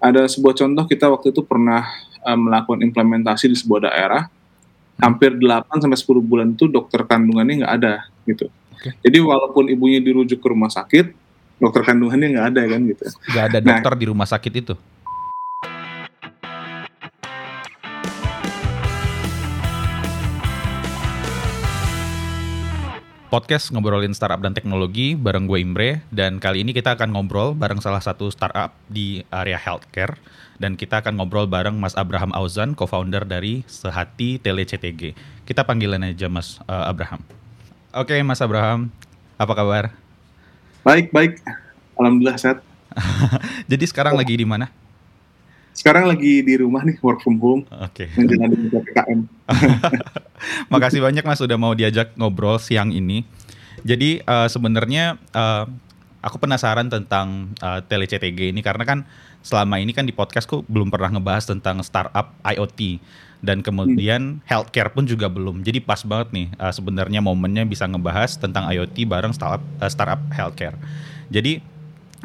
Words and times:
ada 0.00 0.24
sebuah 0.24 0.56
contoh 0.56 0.84
kita 0.88 1.06
waktu 1.12 1.30
itu 1.30 1.44
pernah 1.44 1.84
uh, 2.24 2.38
melakukan 2.38 2.80
implementasi 2.80 3.52
di 3.52 3.56
sebuah 3.56 3.92
daerah 3.92 4.26
hampir 5.00 5.36
8 5.36 5.80
sampai 5.80 5.96
10 5.96 6.20
bulan 6.24 6.48
itu 6.52 6.68
dokter 6.68 7.04
kandungannya 7.04 7.64
nggak 7.64 7.74
ada 7.80 7.94
gitu. 8.28 8.48
Okay. 8.80 8.96
Jadi 9.04 9.18
walaupun 9.20 9.68
ibunya 9.68 10.00
dirujuk 10.00 10.40
ke 10.40 10.48
rumah 10.48 10.72
sakit, 10.72 11.12
dokter 11.60 11.84
kandungannya 11.84 12.36
nggak 12.36 12.46
ada 12.52 12.62
kan 12.64 12.80
gitu. 12.88 13.04
Nggak 13.32 13.44
ada 13.44 13.58
nah, 13.60 13.66
dokter 13.76 13.92
nah, 13.92 14.00
di 14.00 14.06
rumah 14.08 14.28
sakit 14.28 14.52
itu. 14.56 14.74
Podcast 23.30 23.70
ngobrolin 23.70 24.10
startup 24.10 24.42
dan 24.42 24.58
teknologi 24.58 25.14
bareng 25.14 25.46
gue 25.46 25.62
Imre 25.62 26.02
dan 26.10 26.42
kali 26.42 26.66
ini 26.66 26.74
kita 26.74 26.98
akan 26.98 27.14
ngobrol 27.14 27.54
bareng 27.54 27.78
salah 27.78 28.02
satu 28.02 28.26
startup 28.26 28.74
di 28.90 29.22
area 29.30 29.54
healthcare 29.54 30.18
dan 30.58 30.74
kita 30.74 30.98
akan 30.98 31.14
ngobrol 31.14 31.46
bareng 31.46 31.78
Mas 31.78 31.94
Abraham 31.94 32.34
Auzan, 32.34 32.74
co-founder 32.74 33.22
dari 33.22 33.62
Sehati 33.70 34.42
Tele 34.42 34.66
CTG. 34.66 35.14
Kita 35.46 35.62
panggilan 35.62 36.02
aja 36.04 36.26
Mas 36.26 36.58
uh, 36.66 36.90
Abraham. 36.90 37.22
Oke, 37.94 38.18
Mas 38.26 38.42
Abraham, 38.42 38.90
apa 39.38 39.52
kabar? 39.54 39.94
Baik, 40.82 41.14
baik. 41.14 41.38
Alhamdulillah 41.96 42.36
sehat. 42.36 42.58
Jadi 43.70 43.84
sekarang 43.86 44.18
oh. 44.18 44.20
lagi 44.20 44.34
di 44.36 44.44
mana? 44.44 44.68
sekarang 45.70 46.10
lagi 46.10 46.44
di 46.44 46.54
rumah 46.60 46.82
nih 46.82 46.98
work 47.00 47.22
from 47.24 47.38
home. 47.40 47.62
Oke. 47.72 48.10
Okay. 48.10 48.36
PPKM. 48.68 49.20
Makasih 50.72 51.00
banyak 51.04 51.24
Mas 51.24 51.40
sudah 51.40 51.56
mau 51.60 51.72
diajak 51.76 52.16
ngobrol 52.16 52.60
siang 52.60 52.90
ini. 52.90 53.24
Jadi 53.84 54.20
uh, 54.28 54.48
sebenarnya 54.48 55.16
uh, 55.32 55.64
aku 56.20 56.36
penasaran 56.36 56.92
tentang 56.92 57.56
uh, 57.64 57.80
tele 57.84 58.04
CTG 58.04 58.52
ini 58.52 58.60
karena 58.60 58.84
kan 58.84 58.98
selama 59.40 59.80
ini 59.80 59.96
kan 59.96 60.04
di 60.04 60.12
podcastku 60.12 60.68
belum 60.68 60.92
pernah 60.92 61.16
ngebahas 61.16 61.48
tentang 61.48 61.80
startup 61.80 62.36
IoT 62.44 63.00
dan 63.40 63.64
kemudian 63.64 64.36
hmm. 64.36 64.44
healthcare 64.44 64.92
pun 64.92 65.08
juga 65.08 65.32
belum. 65.32 65.64
Jadi 65.64 65.80
pas 65.80 66.04
banget 66.04 66.28
nih 66.36 66.46
uh, 66.60 66.72
sebenarnya 66.72 67.24
momennya 67.24 67.64
bisa 67.64 67.88
ngebahas 67.88 68.36
tentang 68.36 68.68
IoT 68.68 69.08
bareng 69.08 69.32
startup 69.32 69.64
uh, 69.80 69.88
startup 69.88 70.20
healthcare. 70.36 70.76
Jadi 71.32 71.64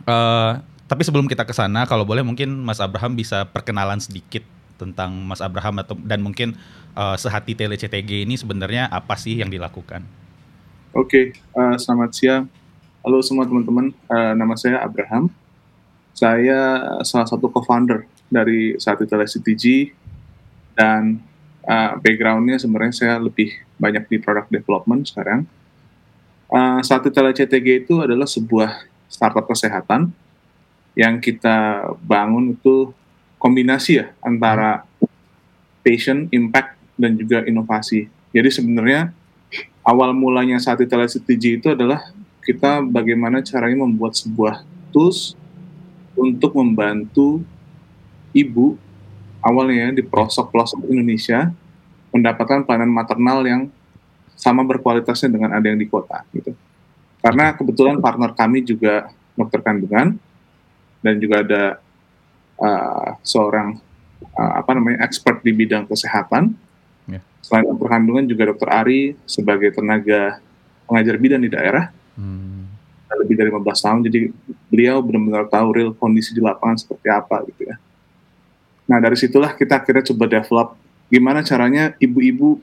uh, 0.04 0.60
tapi 0.86 1.02
sebelum 1.02 1.26
kita 1.26 1.48
ke 1.48 1.54
sana, 1.56 1.90
kalau 1.90 2.06
boleh 2.06 2.22
mungkin 2.22 2.62
Mas 2.62 2.78
Abraham 2.78 3.18
bisa 3.18 3.48
perkenalan 3.50 3.98
sedikit 3.98 4.46
tentang 4.76 5.16
Mas 5.24 5.40
Abraham 5.40 5.82
atau 5.82 5.96
dan 6.04 6.22
mungkin 6.22 6.60
uh, 6.96 7.16
sehati 7.20 7.54
Tele 7.54 7.76
CTG 7.76 8.24
ini 8.24 8.40
sebenarnya 8.40 8.88
apa 8.88 9.20
sih 9.20 9.38
yang 9.38 9.52
dilakukan? 9.52 10.02
Oke, 10.96 11.36
okay, 11.36 11.54
uh, 11.54 11.76
eh, 11.76 11.78
selamat 11.78 12.10
siang. 12.16 12.44
Halo 13.04 13.22
semua 13.22 13.46
teman-teman, 13.46 13.94
uh, 14.10 14.34
nama 14.34 14.56
saya 14.58 14.82
Abraham. 14.82 15.30
Saya 16.16 16.80
salah 17.04 17.28
satu 17.28 17.52
co-founder 17.52 18.08
dari 18.32 18.80
Sehati 18.80 19.04
Tele 19.04 19.28
CTG 19.28 19.92
dan 20.74 21.20
uh, 21.68 22.00
backgroundnya 22.00 22.56
sebenarnya 22.56 22.96
saya 22.96 23.16
lebih 23.20 23.52
banyak 23.76 24.08
di 24.08 24.18
product 24.24 24.48
development 24.48 25.12
sekarang. 25.12 25.44
Uh, 26.48 26.80
Sehati 26.80 27.12
Tele 27.12 27.36
CTG 27.36 27.84
itu 27.84 28.00
adalah 28.00 28.26
sebuah 28.26 28.88
startup 29.12 29.44
kesehatan 29.44 30.16
yang 30.96 31.20
kita 31.20 31.92
bangun 32.08 32.56
itu 32.56 32.96
kombinasi 33.36 34.00
ya 34.00 34.16
antara 34.24 34.88
passion, 35.86 36.32
impact, 36.32 36.75
dan 36.96 37.16
juga 37.20 37.44
inovasi. 37.44 38.08
Jadi 38.32 38.50
sebenarnya 38.52 39.12
awal 39.86 40.12
mulanya 40.12 40.60
saat 40.60 40.82
STG 40.82 41.62
itu 41.62 41.68
adalah 41.72 42.12
kita 42.44 42.84
bagaimana 42.84 43.40
caranya 43.44 43.84
membuat 43.84 44.16
sebuah 44.16 44.64
tools 44.92 45.36
untuk 46.16 46.56
membantu 46.56 47.44
ibu 48.32 48.80
awalnya 49.44 49.96
di 49.96 50.04
pelosok-pelosok 50.04 50.88
Indonesia 50.90 51.52
mendapatkan 52.12 52.64
pelayanan 52.64 52.92
maternal 52.92 53.44
yang 53.44 53.62
sama 54.36 54.64
berkualitasnya 54.68 55.32
dengan 55.32 55.56
ada 55.56 55.68
yang 55.68 55.80
di 55.80 55.88
kota 55.88 56.24
gitu. 56.32 56.52
Karena 57.20 57.56
kebetulan 57.56 58.00
partner 58.00 58.32
kami 58.36 58.62
juga 58.62 59.10
dokter 59.36 59.60
kandungan, 59.60 60.16
dan 61.06 61.22
juga 61.22 61.46
ada 61.46 61.64
uh, 62.58 63.10
seorang 63.22 63.78
uh, 64.34 64.54
apa 64.58 64.72
namanya 64.74 65.06
expert 65.06 65.46
di 65.46 65.54
bidang 65.54 65.86
kesehatan. 65.86 66.58
Selain 67.46 67.62
dokter 67.62 67.94
kandungan 67.94 68.26
juga 68.26 68.50
dokter 68.50 68.70
Ari 68.74 69.14
sebagai 69.30 69.70
tenaga 69.70 70.42
pengajar 70.90 71.16
bidan 71.22 71.46
di 71.46 71.54
daerah. 71.54 71.94
Hmm. 72.18 72.66
Lebih 73.22 73.38
dari 73.38 73.50
15 73.54 73.86
tahun, 73.86 74.00
jadi 74.10 74.20
beliau 74.68 74.98
benar-benar 75.06 75.46
tahu 75.46 75.68
real 75.78 75.92
kondisi 75.94 76.34
di 76.34 76.42
lapangan 76.42 76.82
seperti 76.82 77.08
apa 77.14 77.46
gitu 77.46 77.70
ya. 77.70 77.78
Nah 78.90 78.98
dari 78.98 79.14
situlah 79.14 79.54
kita 79.54 79.78
akhirnya 79.78 80.02
coba 80.10 80.26
develop 80.26 80.68
gimana 81.06 81.46
caranya 81.46 81.94
ibu-ibu 82.02 82.58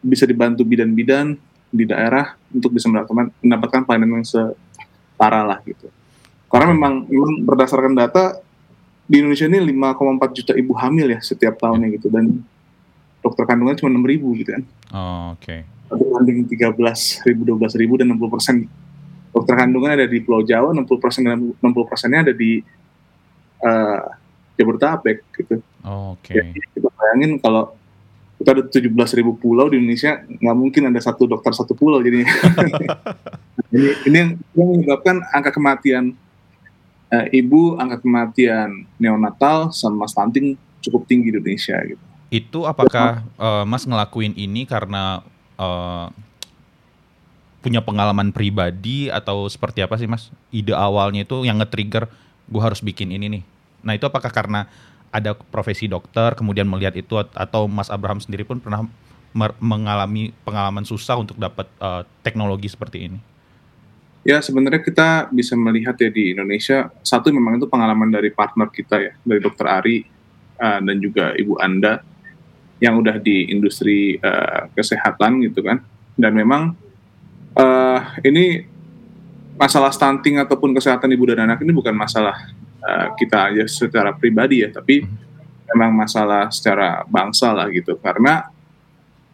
bisa 0.00 0.24
dibantu 0.24 0.64
bidan-bidan 0.64 1.36
di 1.68 1.84
daerah 1.84 2.32
untuk 2.48 2.72
bisa 2.72 2.88
mendapatkan, 2.88 3.36
mendapatkan 3.44 3.80
pelayanan 3.84 4.20
yang 4.20 4.26
setara 4.26 5.44
lah 5.44 5.60
gitu. 5.68 5.92
Karena 6.48 6.72
memang, 6.72 7.04
memang 7.08 7.32
berdasarkan 7.44 7.92
data 7.96 8.40
di 9.04 9.20
Indonesia 9.20 9.44
ini 9.44 9.60
5,4 9.76 10.36
juta 10.40 10.52
ibu 10.56 10.72
hamil 10.72 11.16
ya 11.16 11.20
setiap 11.20 11.60
tahunnya 11.60 11.88
gitu 12.00 12.08
dan 12.08 12.40
dokter 13.22 13.46
kandungan 13.46 13.78
cuma 13.78 13.94
6 13.94 14.02
ribu 14.02 14.34
gitu 14.36 14.50
kan. 14.58 14.62
Oh, 14.90 15.38
Oke. 15.38 15.62
Okay. 15.64 15.88
Berbanding 15.88 16.44
13 16.50 17.28
ribu, 17.30 17.40
12 17.56 17.80
ribu 17.80 17.94
dan 17.96 18.10
60 18.10 18.34
persen 18.34 18.56
dokter 19.32 19.54
kandungan 19.56 19.96
ada 19.96 20.04
di 20.04 20.18
Pulau 20.20 20.44
Jawa, 20.44 20.74
60 20.74 21.00
persen 21.00 21.22
dan 21.24 21.38
60 21.40 21.88
persennya 21.88 22.20
ada 22.28 22.34
di 22.34 22.60
uh, 23.64 24.02
Jabodetabek 24.58 25.24
gitu. 25.38 25.62
Oh, 25.86 26.18
Oke. 26.18 26.36
Okay. 26.36 26.52
Jadi 26.52 26.68
kita 26.76 26.88
bayangin 26.92 27.32
kalau 27.40 27.72
kita 28.42 28.58
ada 28.58 28.62
17 28.66 29.18
ribu 29.22 29.38
pulau 29.38 29.70
di 29.70 29.78
Indonesia, 29.78 30.18
nggak 30.26 30.56
mungkin 30.58 30.82
ada 30.90 30.98
satu 30.98 31.30
dokter 31.30 31.54
satu 31.54 31.78
pulau 31.78 32.02
jadi 32.02 32.26
ini, 33.72 33.88
ini 34.10 34.16
yang 34.18 34.30
menyebabkan 34.50 35.22
angka 35.30 35.54
kematian 35.54 36.18
uh, 37.14 37.26
ibu 37.30 37.78
angka 37.78 38.02
kematian 38.02 38.82
neonatal 38.98 39.70
sama 39.70 40.10
stunting 40.10 40.58
cukup 40.82 41.06
tinggi 41.06 41.30
di 41.30 41.38
Indonesia 41.38 41.78
gitu. 41.86 42.11
Itu 42.32 42.64
apakah 42.64 43.28
uh, 43.36 43.68
Mas 43.68 43.84
ngelakuin 43.84 44.32
ini 44.32 44.64
karena 44.64 45.20
uh, 45.60 46.08
punya 47.60 47.84
pengalaman 47.84 48.32
pribadi 48.32 49.12
atau 49.12 49.44
seperti 49.52 49.84
apa 49.84 50.00
sih 50.00 50.08
Mas? 50.08 50.32
Ide 50.48 50.72
awalnya 50.72 51.28
itu 51.28 51.44
yang 51.44 51.60
nge-trigger 51.60 52.08
gue 52.48 52.62
harus 52.64 52.80
bikin 52.80 53.12
ini 53.12 53.28
nih. 53.28 53.42
Nah 53.84 53.92
itu 53.92 54.08
apakah 54.08 54.32
karena 54.32 54.64
ada 55.12 55.36
profesi 55.36 55.84
dokter 55.92 56.32
kemudian 56.32 56.64
melihat 56.64 56.96
itu 56.96 57.20
atau 57.20 57.68
Mas 57.68 57.92
Abraham 57.92 58.16
sendiri 58.16 58.48
pun 58.48 58.56
pernah 58.64 58.88
mengalami 59.60 60.32
pengalaman 60.44 60.88
susah 60.88 61.20
untuk 61.20 61.36
dapat 61.36 61.68
uh, 61.84 62.08
teknologi 62.24 62.72
seperti 62.72 63.12
ini? 63.12 63.18
Ya 64.24 64.38
sebenarnya 64.40 64.80
kita 64.80 65.28
bisa 65.34 65.52
melihat 65.58 65.98
ya 66.00 66.08
di 66.08 66.32
Indonesia 66.32 66.88
satu 67.04 67.28
memang 67.28 67.60
itu 67.60 67.68
pengalaman 67.68 68.08
dari 68.08 68.32
partner 68.32 68.72
kita 68.72 68.96
ya 69.02 69.12
dari 69.20 69.40
Dokter 69.42 69.66
Ari 69.68 69.96
uh, 70.62 70.80
dan 70.80 70.96
juga 70.96 71.36
Ibu 71.36 71.58
Anda 71.58 72.00
yang 72.82 72.98
udah 72.98 73.22
di 73.22 73.46
industri 73.54 74.18
uh, 74.18 74.66
kesehatan 74.74 75.38
gitu 75.46 75.62
kan. 75.62 75.78
Dan 76.18 76.34
memang 76.34 76.74
uh, 77.54 78.00
ini 78.26 78.66
masalah 79.54 79.94
stunting 79.94 80.42
ataupun 80.42 80.74
kesehatan 80.74 81.06
ibu 81.14 81.30
dan 81.30 81.46
anak 81.46 81.62
ini 81.62 81.70
bukan 81.70 81.94
masalah 81.94 82.34
uh, 82.82 83.14
kita 83.14 83.54
aja 83.54 83.64
secara 83.70 84.10
pribadi 84.10 84.66
ya 84.66 84.74
tapi 84.74 85.06
memang 85.70 85.94
masalah 85.94 86.50
secara 86.50 87.06
bangsa 87.06 87.54
lah 87.54 87.70
gitu. 87.70 87.94
Karena 88.02 88.50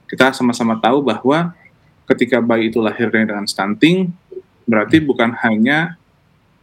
kita 0.04 0.36
sama-sama 0.36 0.76
tahu 0.76 1.00
bahwa 1.00 1.56
ketika 2.04 2.44
bayi 2.44 2.68
itu 2.68 2.84
lahirnya 2.84 3.32
dengan 3.32 3.48
stunting 3.48 4.12
Berarti 4.68 5.00
bukan 5.00 5.32
hanya 5.40 5.96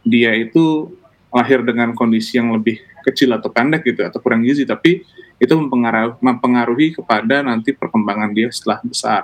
dia 0.06 0.30
itu 0.38 0.94
lahir 1.34 1.66
dengan 1.66 1.90
kondisi 1.90 2.38
yang 2.38 2.54
lebih 2.54 2.78
kecil 3.02 3.34
atau 3.34 3.50
pendek 3.50 3.82
gitu 3.82 4.06
atau 4.06 4.22
kurang 4.22 4.46
gizi, 4.46 4.62
tapi 4.62 5.02
itu 5.36 5.52
mempengaruhi, 5.52 6.16
mempengaruhi 6.18 6.86
kepada 6.96 7.44
nanti 7.44 7.72
perkembangan 7.76 8.32
dia 8.32 8.48
setelah 8.48 8.80
besar. 8.80 9.22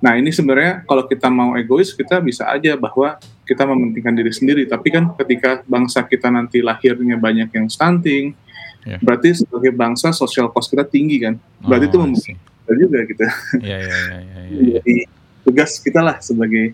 Nah 0.00 0.16
ini 0.16 0.32
sebenarnya 0.32 0.86
kalau 0.88 1.04
kita 1.04 1.28
mau 1.28 1.52
egois 1.58 1.92
kita 1.92 2.22
bisa 2.24 2.48
aja 2.48 2.72
bahwa 2.78 3.20
kita 3.44 3.66
mementingkan 3.68 4.14
diri 4.16 4.32
sendiri, 4.32 4.62
tapi 4.64 4.88
kan 4.94 5.12
ketika 5.18 5.60
bangsa 5.66 6.00
kita 6.06 6.30
nanti 6.32 6.64
lahirnya 6.64 7.18
banyak 7.18 7.50
yang 7.52 7.66
stunting, 7.68 8.32
yeah. 8.86 8.96
berarti 9.02 9.36
sebagai 9.44 9.74
bangsa 9.74 10.14
sosial 10.14 10.48
cost 10.48 10.72
kita 10.72 10.86
tinggi 10.86 11.20
kan, 11.20 11.34
berarti 11.60 11.90
oh, 11.90 11.90
itu 11.90 11.98
membuat 11.98 12.76
juga 12.78 12.98
gitu. 13.04 13.22
Yeah, 13.60 13.80
yeah, 13.82 13.82
yeah, 13.84 14.22
yeah, 14.22 14.44
yeah. 14.46 14.72
Jadi 14.80 14.96
tugas 15.44 15.82
kita 15.82 16.00
lah 16.00 16.16
sebagai 16.22 16.72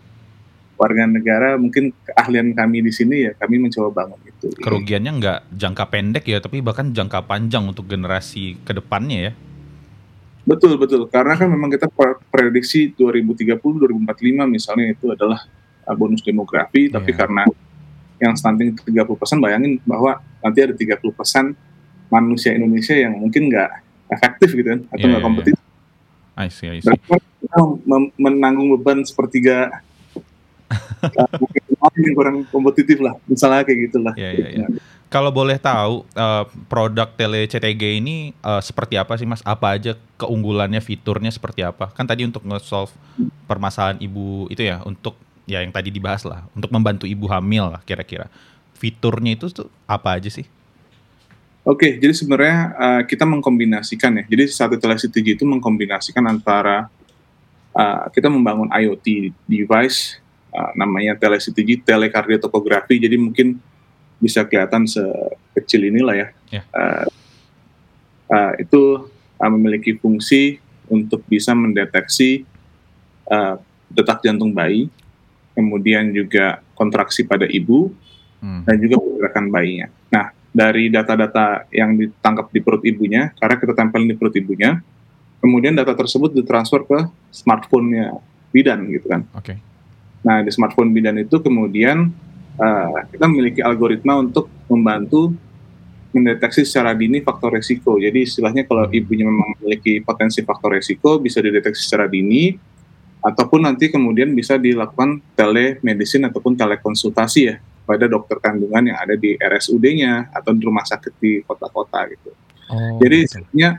warga 0.77 1.09
negara 1.09 1.57
mungkin 1.57 1.91
keahlian 2.05 2.53
kami 2.53 2.85
di 2.85 2.93
sini 2.93 3.27
ya 3.27 3.33
kami 3.41 3.57
mencoba 3.57 4.05
bangun 4.05 4.21
itu. 4.39 4.53
Kerugiannya 4.61 5.13
nggak 5.19 5.39
jangka 5.57 5.85
pendek 5.89 6.25
ya, 6.29 6.39
tapi 6.39 6.61
bahkan 6.61 6.93
jangka 6.93 7.25
panjang 7.25 7.65
untuk 7.67 7.89
generasi 7.89 8.61
ke 8.63 8.73
depannya 8.77 9.19
ya. 9.31 9.33
Betul 10.47 10.79
betul, 10.79 11.11
karena 11.11 11.35
kan 11.35 11.51
memang 11.51 11.75
kita 11.75 11.91
prediksi 12.31 12.95
2030 12.95 13.59
2045 13.59 14.47
misalnya 14.47 14.95
itu 14.95 15.11
adalah 15.11 15.43
uh, 15.83 15.95
bonus 15.99 16.23
demografi, 16.23 16.87
yeah. 16.87 16.95
tapi 16.95 17.11
iya. 17.11 17.19
karena 17.19 17.43
yang 18.23 18.33
stunting 18.39 18.73
30% 18.73 19.43
bayangin 19.43 19.77
bahwa 19.85 20.23
nanti 20.41 20.59
ada 20.63 20.73
30% 20.73 21.03
manusia 22.09 22.55
Indonesia 22.55 22.95
yang 22.95 23.19
mungkin 23.19 23.51
nggak 23.51 23.71
efektif 24.15 24.55
gitu 24.55 24.69
kan 24.71 24.81
atau 24.89 25.03
Iya, 25.03 25.11
nggak 25.11 25.23
iya, 25.23 25.27
kompetitif. 25.27 25.63
I 26.37 26.49
see, 26.53 26.69
I 26.69 26.79
see. 26.85 26.95
Kita 27.43 27.59
menanggung 28.21 28.69
beban 28.77 29.03
sepertiga 29.03 29.83
uh, 31.15 31.31
mungkin 31.39 31.63
orang 31.79 32.01
yang 32.03 32.15
kurang 32.17 32.37
kompetitif 32.51 32.99
lah, 32.99 33.15
misalnya 33.31 33.63
kayak 33.63 33.79
gitulah. 33.91 34.15
Iya, 34.19 34.31
iya, 34.35 34.49
iya. 34.53 34.67
Kalau 35.07 35.31
boleh 35.31 35.55
tahu 35.55 36.03
eh, 36.19 36.45
produk 36.67 37.07
tele 37.15 37.47
CTG 37.47 38.03
ini 38.03 38.35
eh, 38.35 38.63
seperti 38.63 38.99
apa 38.99 39.15
sih 39.15 39.23
Mas? 39.23 39.39
Apa 39.47 39.79
aja 39.79 39.95
keunggulannya, 40.19 40.83
fiturnya 40.83 41.31
seperti 41.31 41.63
apa? 41.63 41.95
Kan 41.95 42.11
tadi 42.11 42.27
untuk 42.27 42.43
nge-solve 42.43 42.91
permasalahan 43.47 44.03
ibu 44.03 44.51
itu 44.51 44.67
ya, 44.67 44.83
untuk 44.83 45.15
ya 45.47 45.63
yang 45.63 45.71
tadi 45.71 45.95
dibahas 45.95 46.27
lah, 46.27 46.43
untuk 46.59 46.75
membantu 46.75 47.07
ibu 47.07 47.31
hamil 47.31 47.71
lah 47.71 47.81
kira-kira. 47.87 48.27
Fiturnya 48.75 49.39
itu 49.39 49.47
tuh 49.55 49.71
apa 49.87 50.19
aja 50.19 50.27
sih? 50.27 50.45
Oke, 51.67 51.99
jadi 51.99 52.15
sebenarnya 52.15 52.59
uh, 52.79 53.03
kita 53.07 53.27
mengkombinasikan 53.27 54.23
ya. 54.23 54.25
Jadi 54.27 54.43
satu 54.51 54.75
telectg 54.79 55.39
itu 55.39 55.43
mengkombinasikan 55.43 56.23
antara 56.27 56.87
uh, 57.75 58.07
kita 58.11 58.27
membangun 58.31 58.71
IoT 58.71 59.35
device 59.47 60.19
uh, 60.57 60.73
namanya 60.73 61.13
telectg 61.21 61.85
telekardiotopografi. 61.85 62.97
Jadi 62.97 63.21
mungkin 63.21 63.61
bisa 64.17 64.49
kelihatan 64.49 64.89
sekecil 64.89 65.93
inilah 65.93 66.17
ya. 66.17 66.29
Ya. 66.49 66.63
Uh, 66.73 67.07
uh, 68.33 68.53
itu 68.57 69.13
uh, 69.37 69.51
memiliki 69.53 69.93
fungsi 70.01 70.57
untuk 70.89 71.21
bisa 71.29 71.53
mendeteksi 71.53 72.49
uh, 73.29 73.61
detak 73.93 74.25
jantung 74.25 74.57
bayi, 74.57 74.89
kemudian 75.53 76.09
juga 76.17 76.65
kontraksi 76.73 77.29
pada 77.29 77.45
ibu, 77.45 77.93
Hmm. 78.37 78.69
dan 78.69 78.77
juga 78.77 79.01
pergerakan 79.01 79.49
bayinya. 79.49 79.89
Nah, 80.13 80.29
dari 80.53 80.93
data-data 80.93 81.65
yang 81.73 81.97
ditangkap 81.97 82.53
di 82.53 82.61
perut 82.61 82.85
ibunya, 82.85 83.33
karena 83.41 83.57
kita 83.57 83.73
tempelin 83.73 84.13
di 84.13 84.17
perut 84.17 84.37
ibunya, 84.37 84.77
kemudian 85.41 85.73
data 85.73 85.97
tersebut 85.97 86.37
ditransfer 86.37 86.85
ke 86.85 86.99
smartphone-nya 87.33 88.13
bidan 88.53 88.93
gitu 88.93 89.09
kan. 89.09 89.25
Oke. 89.33 89.57
Nah, 90.27 90.43
di 90.43 90.51
smartphone 90.51 90.91
bidan 90.91 91.23
itu 91.23 91.39
kemudian 91.39 92.11
uh, 92.59 92.99
kita 93.15 93.31
memiliki 93.31 93.63
algoritma 93.63 94.19
untuk 94.19 94.51
membantu 94.67 95.31
mendeteksi 96.11 96.67
secara 96.67 96.97
dini 96.99 97.23
faktor 97.23 97.55
resiko. 97.55 97.95
Jadi 98.01 98.27
istilahnya 98.27 98.67
kalau 98.67 98.91
ibunya 98.91 99.23
memang 99.23 99.55
memiliki 99.61 100.03
potensi 100.03 100.43
faktor 100.43 100.75
resiko 100.75 101.23
bisa 101.23 101.39
dideteksi 101.39 101.87
secara 101.87 102.11
dini 102.11 102.57
ataupun 103.21 103.69
nanti 103.69 103.93
kemudian 103.93 104.33
bisa 104.33 104.57
dilakukan 104.57 105.21
telemedicine 105.37 106.27
ataupun 106.27 106.57
telekonsultasi 106.57 107.41
ya 107.47 107.57
pada 107.87 108.11
dokter 108.11 108.43
kandungan 108.43 108.91
yang 108.91 108.99
ada 108.99 109.15
di 109.15 109.39
RSUD-nya 109.39 110.35
atau 110.35 110.51
di 110.57 110.63
rumah 110.67 110.83
sakit 110.83 111.13
di 111.23 111.39
kota-kota 111.47 112.03
gitu. 112.11 112.31
Oh, 112.67 112.99
Jadi 112.99 113.19
gitu. 113.23 113.31
sebenarnya 113.31 113.71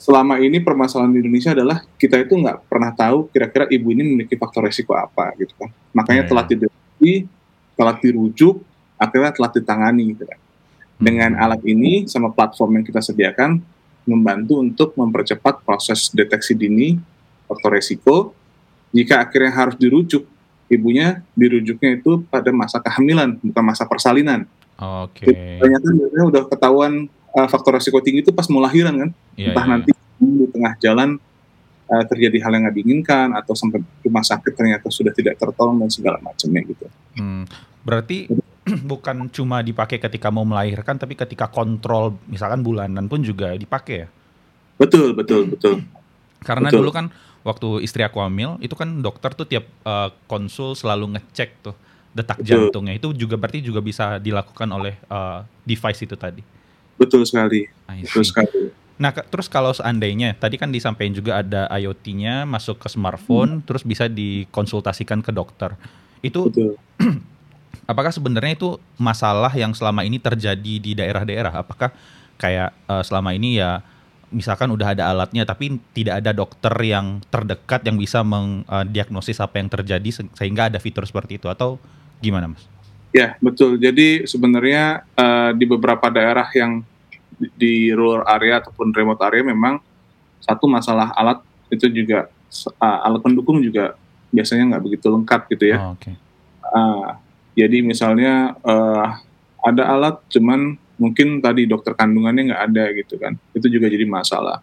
selama 0.00 0.40
ini 0.40 0.64
permasalahan 0.64 1.12
di 1.12 1.20
Indonesia 1.20 1.52
adalah 1.52 1.84
kita 2.00 2.16
itu 2.24 2.32
nggak 2.32 2.64
pernah 2.72 2.88
tahu 2.96 3.28
kira-kira 3.28 3.68
ibu 3.68 3.92
ini 3.92 4.02
memiliki 4.08 4.32
faktor 4.40 4.64
resiko 4.64 4.96
apa 4.96 5.36
gitu 5.36 5.52
kan. 5.60 5.68
Makanya 5.92 6.24
Ya, 6.24 6.28
telah 6.32 6.44
dideteksi, 6.48 7.12
telah 7.76 7.94
dirujuk, 8.00 8.64
akhirnya 8.96 9.36
telah 9.36 9.50
ditangani 9.52 10.16
gitu 10.16 10.24
kan. 10.24 10.40
Dengan 10.96 11.36
Hmm. 11.36 11.44
alat 11.44 11.60
ini 11.68 12.08
sama 12.08 12.32
platform 12.32 12.80
yang 12.80 12.84
kita 12.88 13.04
sediakan 13.04 13.60
membantu 14.08 14.64
untuk 14.64 14.96
mempercepat 14.96 15.60
proses 15.68 16.08
deteksi 16.08 16.56
dini 16.56 16.96
faktor 17.44 17.76
resiko. 17.76 18.16
Jika 18.96 19.20
akhirnya 19.20 19.52
harus 19.52 19.76
dirujuk, 19.76 20.24
ibunya 20.72 21.20
dirujuknya 21.36 22.00
itu 22.00 22.24
pada 22.26 22.48
masa 22.50 22.80
kehamilan, 22.80 23.36
bukan 23.38 23.64
masa 23.68 23.84
persalinan. 23.84 24.48
Oke. 24.80 25.28
Ternyata 25.60 25.86
biasanya 25.92 26.24
udah 26.24 26.42
ketahuan 26.48 26.92
uh, 27.34 27.48
faktor 27.50 27.76
resiko 27.78 27.98
tinggi 28.02 28.22
itu 28.26 28.32
pas 28.34 28.46
mau 28.48 28.62
lahiran 28.62 28.94
kan, 28.94 29.10
Iya, 29.34 29.52
entah 29.54 29.64
iya, 29.66 29.72
nanti 29.72 29.90
di 30.20 30.46
tengah 30.52 30.72
jalan 30.78 31.08
uh, 31.88 32.04
terjadi 32.06 32.36
hal 32.44 32.50
yang 32.54 32.62
nggak 32.68 32.76
diinginkan 32.76 33.28
atau 33.34 33.52
sampai 33.56 33.80
rumah 34.04 34.24
sakit 34.24 34.52
ternyata 34.52 34.86
sudah 34.92 35.14
tidak 35.16 35.40
tertolong 35.40 35.80
dan 35.80 35.90
segala 35.90 36.18
macamnya 36.20 36.62
gitu. 36.66 36.86
Hmm, 37.16 37.44
berarti 37.82 38.28
bukan 38.90 39.32
cuma 39.32 39.64
dipakai 39.64 39.98
ketika 39.98 40.28
mau 40.28 40.44
melahirkan, 40.44 40.98
tapi 41.00 41.16
ketika 41.18 41.50
kontrol 41.50 42.16
misalkan 42.30 42.60
bulanan 42.60 43.08
pun 43.08 43.24
juga 43.24 43.56
dipakai 43.56 44.06
ya. 44.06 44.08
Betul, 44.80 45.12
betul, 45.12 45.44
betul. 45.52 45.84
Karena 46.40 46.72
Betul. 46.72 46.80
dulu 46.80 46.90
kan 46.96 47.06
waktu 47.44 47.84
istri 47.84 48.00
aku 48.00 48.20
hamil 48.24 48.56
itu 48.64 48.72
kan 48.72 49.04
dokter 49.04 49.32
tuh 49.36 49.44
tiap 49.44 49.68
eh, 49.68 50.08
konsul 50.24 50.72
selalu 50.72 51.16
ngecek 51.16 51.50
tuh 51.60 51.76
detak 52.16 52.40
Betul. 52.40 52.72
jantungnya 52.72 52.96
itu 52.96 53.12
juga 53.12 53.36
berarti 53.36 53.60
juga 53.60 53.84
bisa 53.84 54.16
dilakukan 54.16 54.68
oleh 54.72 54.96
eh, 54.96 55.38
device 55.68 56.00
itu 56.08 56.16
tadi. 56.16 56.40
Betul 57.00 57.24
sekali, 57.24 57.64
betul 57.88 58.24
sekali. 58.28 58.76
Nah, 59.00 59.16
terus 59.16 59.48
kalau 59.48 59.72
seandainya 59.72 60.36
tadi 60.36 60.60
kan 60.60 60.68
disampaikan 60.68 61.16
juga 61.16 61.40
ada 61.40 61.64
IoT-nya 61.72 62.44
masuk 62.44 62.84
ke 62.84 62.92
smartphone, 62.92 63.64
terus 63.64 63.80
bisa 63.80 64.04
dikonsultasikan 64.12 65.24
ke 65.24 65.32
dokter. 65.32 65.72
Itu 66.20 66.52
Betul. 66.52 66.76
apakah 67.90 68.12
sebenarnya 68.12 68.60
itu 68.60 68.76
masalah 69.00 69.48
yang 69.56 69.72
selama 69.72 70.04
ini 70.04 70.20
terjadi 70.20 70.74
di 70.76 70.92
daerah-daerah? 70.92 71.64
Apakah 71.64 71.96
kayak 72.36 72.76
eh, 72.76 73.02
selama 73.08 73.32
ini 73.32 73.56
ya 73.56 73.80
misalkan 74.30 74.70
udah 74.70 74.94
ada 74.94 75.10
alatnya 75.10 75.42
tapi 75.42 75.80
tidak 75.90 76.22
ada 76.22 76.30
dokter 76.30 76.70
yang 76.86 77.18
terdekat 77.32 77.82
yang 77.82 77.98
bisa 77.98 78.22
mendiagnosis 78.22 79.42
apa 79.42 79.58
yang 79.58 79.66
terjadi 79.66 80.10
se- 80.12 80.32
sehingga 80.38 80.70
ada 80.70 80.78
fitur 80.78 81.02
seperti 81.02 81.40
itu 81.40 81.50
atau 81.50 81.80
gimana, 82.22 82.52
Mas? 82.52 82.62
Ya, 83.10 83.34
betul. 83.42 83.74
Jadi 83.74 84.22
sebenarnya 84.28 85.02
uh, 85.18 85.50
di 85.50 85.66
beberapa 85.66 86.06
daerah 86.14 86.46
yang 86.54 86.86
di, 87.56 87.88
rural 87.96 88.26
area 88.28 88.60
ataupun 88.60 88.92
remote 88.92 89.22
area 89.24 89.40
memang 89.40 89.80
satu 90.44 90.68
masalah 90.68 91.12
alat 91.16 91.40
itu 91.72 91.88
juga 91.88 92.28
uh, 92.76 92.98
alat 93.06 93.20
pendukung 93.24 93.62
juga 93.64 93.96
biasanya 94.30 94.76
nggak 94.76 94.82
begitu 94.84 95.06
lengkap 95.08 95.40
gitu 95.56 95.64
ya. 95.72 95.78
Oh, 95.80 95.96
Oke. 95.96 96.12
Uh, 96.70 97.08
jadi 97.56 97.82
misalnya 97.82 98.54
uh, 98.62 99.18
ada 99.64 99.82
alat 99.90 100.16
cuman 100.30 100.78
mungkin 101.00 101.40
tadi 101.40 101.64
dokter 101.64 101.96
kandungannya 101.96 102.52
nggak 102.52 102.62
ada 102.72 102.84
gitu 102.94 103.14
kan. 103.16 103.34
Itu 103.56 103.66
juga 103.72 103.88
jadi 103.88 104.04
masalah. 104.04 104.60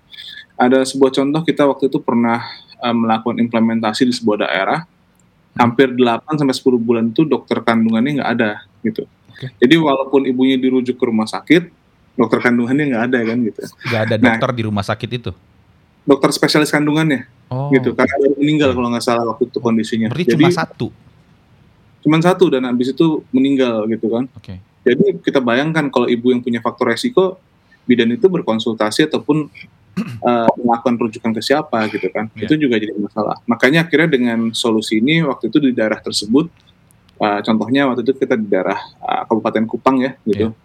Ada 0.57 0.85
sebuah 0.85 1.13
contoh 1.13 1.41
kita 1.45 1.65
waktu 1.65 1.89
itu 1.89 1.99
pernah 2.01 2.41
uh, 2.81 2.95
melakukan 2.95 3.37
implementasi 3.41 4.09
di 4.09 4.13
sebuah 4.13 4.47
daerah 4.47 4.85
hampir 5.57 5.89
8 5.89 6.37
sampai 6.37 6.53
10 6.53 6.77
bulan 6.77 7.05
itu 7.09 7.25
dokter 7.25 7.59
kandungannya 7.65 8.21
nggak 8.21 8.31
ada 8.37 8.51
gitu. 8.85 9.09
Oke. 9.33 9.49
Jadi 9.57 9.75
walaupun 9.77 10.25
ibunya 10.29 10.57
dirujuk 10.57 10.97
ke 10.97 11.03
rumah 11.05 11.25
sakit, 11.25 11.69
dokter 12.17 12.39
kandungannya 12.41 12.83
nggak 12.89 13.03
ada 13.07 13.19
kan 13.23 13.37
gitu. 13.45 13.61
Gak 13.87 14.01
ada 14.09 14.15
Nah. 14.17 14.23
dokter 14.33 14.49
di 14.51 14.63
rumah 14.65 14.81
sakit 14.81 15.09
itu. 15.13 15.31
Dokter 16.03 16.29
spesialis 16.33 16.73
kandungannya 16.73 17.29
Oh. 17.47 17.71
gitu 17.71 17.95
karena 17.95 18.11
baru 18.19 18.35
meninggal 18.35 18.69
kalau 18.73 18.89
nggak 18.91 19.05
salah 19.05 19.23
waktu 19.23 19.47
itu 19.47 19.59
kondisinya. 19.61 20.07
Berarti 20.09 20.25
Jadi 20.27 20.43
cuma 20.43 20.49
satu. 20.51 20.87
cuman 22.01 22.21
satu 22.23 22.45
dan 22.47 22.63
habis 22.65 22.91
itu 22.91 23.21
meninggal 23.29 23.85
gitu 23.87 24.07
kan. 24.09 24.25
Oke. 24.33 24.57
Jadi 24.81 25.19
kita 25.19 25.39
bayangkan 25.39 25.87
kalau 25.87 26.07
ibu 26.07 26.31
yang 26.31 26.39
punya 26.39 26.63
faktor 26.63 26.87
resiko, 26.89 27.35
bidan 27.83 28.07
itu 28.09 28.27
berkonsultasi 28.31 29.11
ataupun 29.11 29.51
uh, 30.23 30.47
melakukan 30.63 30.95
rujukan 30.97 31.31
ke 31.35 31.41
siapa 31.43 31.87
gitu 31.91 32.07
kan. 32.09 32.31
Iya. 32.33 32.47
Itu 32.47 32.55
juga 32.55 32.79
jadi 32.79 32.95
masalah. 32.95 33.43
Makanya 33.43 33.83
akhirnya 33.83 34.07
dengan 34.07 34.55
solusi 34.55 35.03
ini 35.03 35.19
waktu 35.23 35.51
itu 35.51 35.59
di 35.59 35.75
daerah 35.75 35.99
tersebut, 35.99 36.47
uh, 37.19 37.39
contohnya 37.43 37.91
waktu 37.91 38.07
itu 38.07 38.15
kita 38.15 38.39
di 38.39 38.47
daerah 38.47 38.79
uh, 39.03 39.27
Kabupaten 39.27 39.63
Kupang 39.67 39.99
ya 39.99 40.11
gitu. 40.23 40.55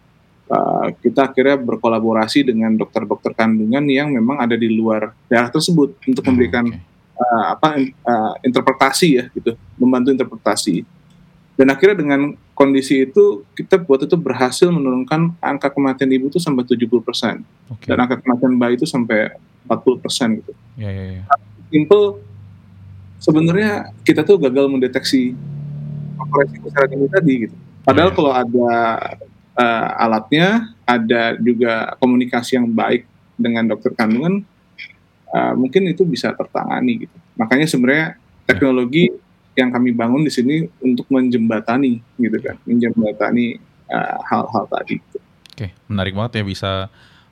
Uh, 0.52 0.92
kita 1.00 1.32
akhirnya 1.32 1.56
berkolaborasi 1.56 2.44
dengan 2.44 2.76
dokter-dokter 2.76 3.32
kandungan 3.32 3.88
yang 3.88 4.12
memang 4.12 4.36
ada 4.36 4.52
di 4.52 4.68
luar 4.68 5.16
daerah 5.24 5.48
tersebut 5.48 5.96
untuk 6.04 6.20
memberikan 6.28 6.68
Oke. 6.68 6.76
uh, 7.16 7.44
apa 7.56 7.80
uh, 7.80 8.32
interpretasi 8.44 9.08
ya 9.16 9.24
gitu, 9.32 9.56
membantu 9.80 10.12
interpretasi. 10.12 10.84
Dan 11.56 11.72
akhirnya 11.72 12.04
dengan 12.04 12.20
kondisi 12.52 13.00
itu 13.00 13.48
kita 13.56 13.80
buat 13.80 14.04
itu 14.04 14.12
berhasil 14.12 14.68
menurunkan 14.68 15.40
angka 15.40 15.72
kematian 15.72 16.12
ibu 16.12 16.28
itu 16.28 16.36
sampai 16.36 16.68
70% 16.68 16.84
Oke. 17.72 17.88
dan 17.88 17.96
angka 17.96 18.20
kematian 18.20 18.52
bayi 18.60 18.76
itu 18.76 18.84
sampai 18.84 19.32
40% 19.64 20.36
gitu. 20.36 20.52
Ya, 20.76 20.92
ya, 20.92 21.04
ya. 21.16 21.22
Simple 21.72 22.20
sebenarnya 23.16 23.88
kita 24.04 24.20
tuh 24.20 24.36
gagal 24.36 24.68
mendeteksi 24.68 25.32
resiko 26.28 26.68
secara 26.68 26.86
dini 26.92 27.08
tadi 27.08 27.32
gitu. 27.48 27.56
Padahal 27.82 28.10
Iya. 28.12 28.16
kalau 28.20 28.32
ada 28.36 28.70
uh, 29.56 29.88
alatnya, 29.98 30.72
ada 30.84 31.36
juga 31.40 31.96
komunikasi 31.98 32.60
yang 32.60 32.68
baik 32.70 33.08
dengan 33.36 33.68
dokter 33.68 33.92
kandungan, 33.96 34.44
uh, 35.32 35.52
mungkin 35.56 35.88
itu 35.88 36.04
bisa 36.04 36.32
tertangani 36.32 37.08
gitu. 37.08 37.16
Makanya 37.36 37.66
sebenarnya 37.66 38.06
teknologi 38.44 39.08
yang 39.52 39.68
kami 39.68 39.92
bangun 39.92 40.24
di 40.24 40.32
sini 40.32 40.64
untuk 40.80 41.04
menjembatani 41.12 42.00
gitu 42.16 42.38
kan, 42.40 42.56
menjembatani 42.64 43.60
uh, 43.92 44.18
hal-hal 44.28 44.64
tadi. 44.68 45.00
gitu. 45.00 45.18
Oke, 45.52 45.68
menarik 45.88 46.16
banget 46.16 46.40
ya 46.40 46.44
bisa 46.48 46.72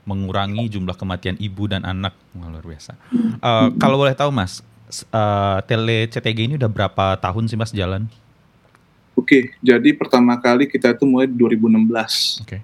mengurangi 0.08 0.66
jumlah 0.66 0.96
kematian 0.96 1.36
ibu 1.38 1.68
dan 1.68 1.84
anak. 1.84 2.16
Luar 2.34 2.64
biasa. 2.64 2.98
Eh, 3.14 3.68
kalau 3.78 4.00
boleh 4.00 4.16
tahu 4.16 4.34
Mas, 4.34 4.64
eh, 4.90 5.58
tele 5.70 6.08
CTG 6.10 6.50
ini 6.50 6.54
udah 6.58 6.70
berapa 6.70 7.16
tahun 7.20 7.46
sih 7.46 7.58
Mas 7.58 7.70
jalan? 7.70 8.08
Oke, 9.20 9.52
jadi 9.60 9.92
pertama 9.92 10.32
kali 10.40 10.64
kita 10.64 10.96
itu 10.96 11.04
mulai 11.04 11.28
di 11.28 11.36
2016. 11.36 12.40
Oke. 12.40 12.58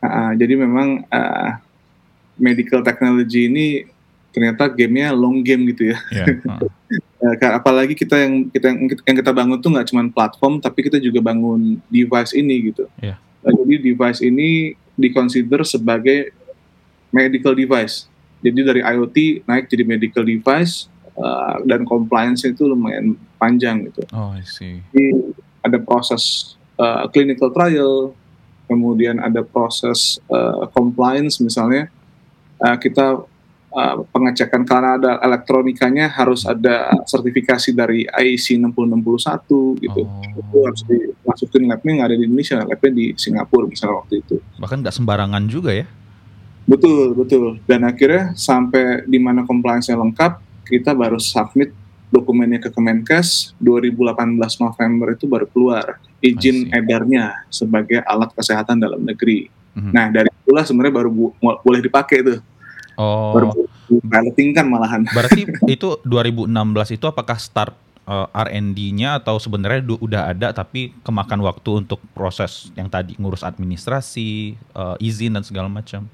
Uh, 0.00 0.32
jadi 0.40 0.56
memang 0.56 1.04
uh, 1.12 1.60
medical 2.40 2.80
technology 2.80 3.46
ini 3.46 3.84
ternyata 4.32 4.72
gamenya 4.72 5.12
long 5.12 5.44
game 5.44 5.68
gitu 5.68 5.92
ya. 5.92 5.98
Yeah. 7.22 7.38
Uh. 7.38 7.54
apalagi 7.54 7.94
kita 7.94 8.18
yang 8.18 8.50
kita 8.50 8.66
yang, 8.74 8.90
yang 8.90 9.16
kita 9.22 9.30
bangun 9.30 9.62
tuh 9.62 9.70
nggak 9.70 9.86
cuma 9.92 10.02
platform, 10.10 10.58
tapi 10.58 10.82
kita 10.82 10.98
juga 10.98 11.22
bangun 11.22 11.78
device 11.86 12.34
ini 12.34 12.74
gitu. 12.74 12.90
Yeah. 12.98 13.20
Jadi 13.46 13.78
device 13.78 14.20
ini 14.24 14.74
dikonsider 14.98 15.62
sebagai 15.62 16.34
medical 17.14 17.54
device. 17.54 18.10
Jadi 18.42 18.60
dari 18.66 18.80
IoT 18.82 19.46
naik 19.46 19.70
jadi 19.70 19.86
medical 19.86 20.26
device 20.26 20.90
uh, 21.14 21.62
dan 21.62 21.86
compliance 21.86 22.42
itu 22.42 22.66
lumayan 22.66 23.14
panjang 23.38 23.86
gitu. 23.86 24.02
Oh, 24.10 24.34
I 24.34 24.42
see. 24.42 24.82
Jadi 24.90 25.34
ada 25.62 25.78
proses 25.78 26.54
uh, 26.76 27.06
clinical 27.08 27.54
trial, 27.54 28.12
kemudian 28.66 29.22
ada 29.22 29.42
proses 29.46 30.18
uh, 30.30 30.66
compliance 30.74 31.38
misalnya 31.38 31.90
uh, 32.62 32.76
kita 32.78 33.22
uh, 33.72 33.96
pengecekan 34.10 34.62
karena 34.62 34.96
ada 34.96 35.12
elektronikanya 35.22 36.08
harus 36.12 36.46
ada 36.46 36.92
sertifikasi 37.08 37.74
dari 37.74 38.06
IEC 38.06 38.60
6061 38.60 39.82
gitu. 39.82 40.02
Oh. 40.06 40.38
Itu 40.38 40.56
harus 40.62 40.82
dimasukin 40.86 41.68
labnya 41.68 41.92
nggak 42.02 42.08
ada 42.12 42.16
di 42.16 42.24
Indonesia, 42.28 42.56
labnya 42.62 42.92
di 42.92 43.06
Singapura 43.18 43.66
misalnya 43.66 43.94
waktu 44.04 44.14
itu. 44.22 44.36
Bahkan 44.60 44.78
nggak 44.86 44.94
sembarangan 44.94 45.42
juga 45.50 45.72
ya? 45.74 45.86
Betul, 46.62 47.18
betul. 47.18 47.58
Dan 47.66 47.82
akhirnya 47.82 48.38
sampai 48.38 49.02
di 49.10 49.18
mana 49.18 49.42
compliance-nya 49.42 49.98
lengkap, 49.98 50.38
kita 50.70 50.94
baru 50.94 51.18
submit 51.18 51.74
dokumennya 52.12 52.60
ke 52.60 52.68
Kemenkes 52.68 53.56
2018 53.56 54.36
November 54.60 55.16
itu 55.16 55.24
baru 55.24 55.48
keluar 55.48 55.96
izin 56.20 56.68
edarnya 56.68 57.48
sebagai 57.48 58.04
alat 58.04 58.30
kesehatan 58.36 58.78
dalam 58.78 59.00
negeri. 59.00 59.48
Mm-hmm. 59.72 59.92
Nah 59.96 60.06
dari 60.12 60.28
itulah 60.28 60.64
sebenarnya 60.68 60.94
baru 61.00 61.10
bu- 61.10 61.34
boleh 61.40 61.80
dipakai 61.80 62.20
tuh. 62.20 62.38
Oh. 63.00 63.32
Baru 63.32 63.48
piloting 63.88 64.52
kan 64.52 64.68
malahan. 64.68 65.08
Berarti 65.08 65.48
itu 65.74 65.88
2016 66.04 67.00
itu 67.00 67.04
apakah 67.08 67.40
start 67.40 67.72
uh, 68.04 68.28
eh, 68.28 68.44
R&D-nya 68.52 69.24
atau 69.24 69.40
sebenarnya 69.40 69.80
udah 69.96 70.36
ada 70.36 70.52
tapi 70.52 70.92
kemakan 71.00 71.40
waktu 71.42 71.84
untuk 71.84 71.98
proses 72.12 72.68
yang 72.76 72.92
tadi 72.92 73.16
ngurus 73.16 73.40
administrasi, 73.40 74.60
uh, 74.76 75.00
izin 75.00 75.32
dan 75.40 75.44
segala 75.44 75.72
macam? 75.72 76.04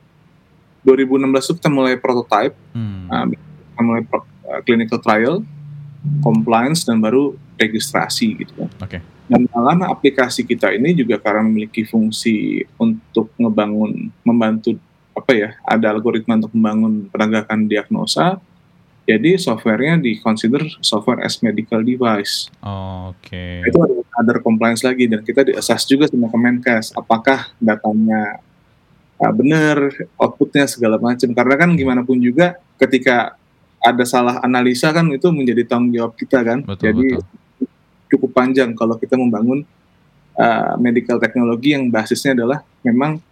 2016 0.86 1.26
itu 1.42 1.52
kita 1.58 1.70
mulai 1.74 1.98
prototype, 1.98 2.54
hmm. 2.72 3.10
uh, 3.10 3.26
kita 3.34 3.82
mulai 3.82 4.02
pro, 4.06 4.22
uh, 4.22 4.60
clinical 4.62 5.02
trial, 5.02 5.42
compliance 6.24 6.84
dan 6.84 7.00
baru 7.00 7.34
registrasi 7.58 8.38
gitu 8.44 8.52
kan. 8.54 8.70
Oke. 8.82 8.98
Okay. 8.98 9.00
Dan 9.28 9.44
dalam 9.52 9.84
aplikasi 9.84 10.40
kita 10.48 10.72
ini 10.72 10.96
juga 10.96 11.20
karena 11.20 11.44
memiliki 11.44 11.84
fungsi 11.84 12.64
untuk 12.80 13.28
ngebangun, 13.36 14.08
membantu 14.24 14.80
apa 15.12 15.32
ya, 15.36 15.50
ada 15.68 15.92
algoritma 15.92 16.40
untuk 16.40 16.54
membangun 16.56 17.12
penegakan 17.12 17.68
diagnosa. 17.68 18.40
Jadi 19.08 19.40
softwarenya 19.40 20.04
di 20.04 20.20
consider 20.20 20.60
software 20.84 21.24
as 21.24 21.40
medical 21.40 21.80
device. 21.80 22.52
Oh, 22.60 23.12
Oke. 23.16 23.64
Okay. 23.64 23.68
Itu 23.68 23.80
ada 23.80 23.94
other 24.20 24.38
compliance 24.44 24.84
lagi 24.84 25.08
dan 25.08 25.24
kita 25.24 25.48
di 25.48 25.56
assess 25.56 25.88
juga 25.88 26.08
sama 26.08 26.28
Kemenkes 26.28 26.92
apakah 26.92 27.52
datanya 27.56 28.44
uh, 29.16 29.32
benar, 29.32 29.92
outputnya 30.20 30.68
segala 30.68 31.00
macam. 31.00 31.32
Karena 31.32 31.54
kan 31.56 31.70
gimana 31.72 32.04
pun 32.04 32.20
juga 32.20 32.60
ketika 32.76 33.37
ada 33.78 34.04
salah 34.04 34.42
analisa 34.42 34.90
kan 34.90 35.06
itu 35.14 35.30
menjadi 35.30 35.62
tanggung 35.64 35.94
jawab 35.94 36.12
kita 36.18 36.42
kan. 36.42 36.66
Betul, 36.66 36.84
Jadi 36.90 37.06
betul. 37.14 37.26
cukup 38.08 38.30
panjang 38.34 38.72
kalau 38.74 38.98
kita 38.98 39.14
membangun 39.14 39.62
uh, 40.38 40.74
medical 40.80 41.20
teknologi 41.20 41.76
yang 41.76 41.92
basisnya 41.92 42.34
adalah 42.34 42.64
memang 42.82 43.22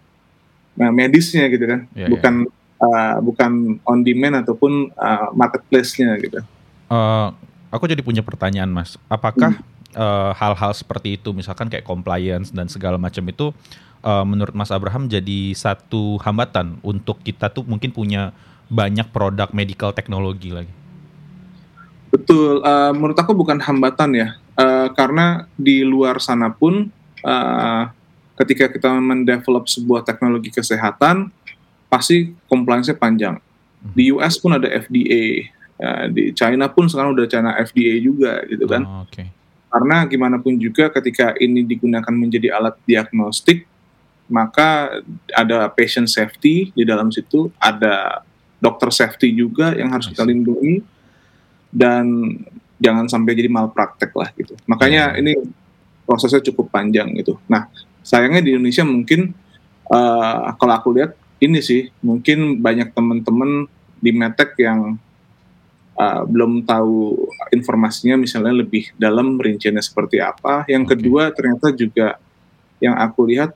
uh, 0.79 0.93
medisnya 0.93 1.49
gitu 1.51 1.65
kan, 1.65 1.79
yeah, 1.95 2.09
bukan 2.11 2.45
yeah. 2.47 2.55
Uh, 2.77 3.17
bukan 3.25 3.81
on 3.89 4.05
demand 4.05 4.45
ataupun 4.45 4.93
uh, 4.93 5.33
marketplace-nya 5.33 6.13
gitu. 6.21 6.45
Uh, 6.93 7.33
aku 7.73 7.89
jadi 7.89 8.05
punya 8.05 8.21
pertanyaan 8.21 8.69
mas, 8.69 9.01
apakah 9.09 9.57
hmm. 9.57 10.31
hal-hal 10.37 10.77
seperti 10.77 11.17
itu, 11.17 11.33
misalkan 11.33 11.73
kayak 11.73 11.81
compliance 11.81 12.53
dan 12.53 12.69
segala 12.69 13.01
macam 13.01 13.25
itu, 13.25 13.49
uh, 14.05 14.21
menurut 14.21 14.53
Mas 14.53 14.69
Abraham 14.69 15.09
jadi 15.09 15.57
satu 15.57 16.21
hambatan 16.21 16.77
untuk 16.85 17.17
kita 17.25 17.49
tuh 17.49 17.65
mungkin 17.65 17.89
punya 17.89 18.29
banyak 18.67 19.07
produk 19.11 19.51
medical 19.55 19.95
teknologi 19.95 20.51
lagi. 20.51 20.73
Betul, 22.07 22.63
uh, 22.63 22.91
menurut 22.95 23.19
aku 23.19 23.35
bukan 23.35 23.59
hambatan 23.59 24.15
ya, 24.15 24.27
uh, 24.55 24.87
karena 24.95 25.47
di 25.59 25.83
luar 25.83 26.23
sana 26.23 26.47
pun 26.51 26.87
uh, 27.23 27.83
ketika 28.39 28.71
kita 28.71 28.91
mendevelop 28.95 29.67
sebuah 29.67 30.07
teknologi 30.07 30.47
kesehatan, 30.53 31.27
pasti 31.91 32.31
compliance-nya 32.47 32.95
panjang. 32.95 33.35
Hmm. 33.83 33.93
Di 33.95 34.11
US 34.15 34.39
pun 34.39 34.55
ada 34.55 34.71
FDA, 34.71 35.51
uh, 35.79 36.05
di 36.11 36.31
China 36.31 36.71
pun 36.71 36.87
sekarang 36.87 37.11
udah 37.11 37.27
China 37.27 37.55
FDA 37.59 37.99
juga 37.99 38.43
gitu 38.47 38.63
kan. 38.67 38.83
Oh, 38.87 39.03
okay. 39.03 39.27
Karena 39.67 40.07
gimana 40.07 40.39
pun 40.39 40.55
juga 40.55 40.87
ketika 40.87 41.35
ini 41.43 41.67
digunakan 41.67 42.13
menjadi 42.15 42.55
alat 42.55 42.79
diagnostik, 42.87 43.67
maka 44.31 44.99
ada 45.35 45.67
patient 45.71 46.07
safety 46.07 46.71
di 46.71 46.83
dalam 46.87 47.11
situ, 47.11 47.51
ada 47.59 48.23
dokter 48.57 48.89
safety 48.89 49.33
juga 49.33 49.73
yang 49.77 49.93
harus 49.93 50.09
kita 50.09 50.25
lindungi 50.25 50.81
dan 51.69 52.05
jangan 52.77 53.05
sampai 53.09 53.33
jadi 53.37 53.49
malpraktek 53.49 54.13
lah 54.13 54.29
gitu. 54.37 54.53
Makanya 54.69 55.17
iya. 55.17 55.19
ini 55.21 55.33
prosesnya 56.05 56.41
cukup 56.41 56.69
panjang 56.71 57.11
gitu. 57.17 57.37
Nah, 57.49 57.69
sayangnya 58.05 58.41
di 58.41 58.55
Indonesia 58.55 58.85
mungkin 58.87 59.33
uh, 59.91 60.53
kalau 60.57 60.73
aku 60.77 60.89
lihat 60.95 61.17
ini 61.37 61.61
sih 61.61 61.89
mungkin 62.01 62.61
banyak 62.63 62.93
teman-teman 62.93 63.69
di 63.97 64.11
Metek 64.13 64.57
yang 64.61 64.97
uh, 65.97 66.21
belum 66.25 66.65
tahu 66.65 67.27
informasinya 67.53 68.17
misalnya 68.17 68.53
lebih 68.53 68.93
dalam 68.97 69.37
rinciannya 69.37 69.83
seperti 69.83 70.21
apa. 70.21 70.65
Yang 70.69 70.83
okay. 70.85 70.91
kedua 70.97 71.23
ternyata 71.33 71.67
juga 71.73 72.07
yang 72.77 72.95
aku 72.97 73.25
lihat 73.25 73.51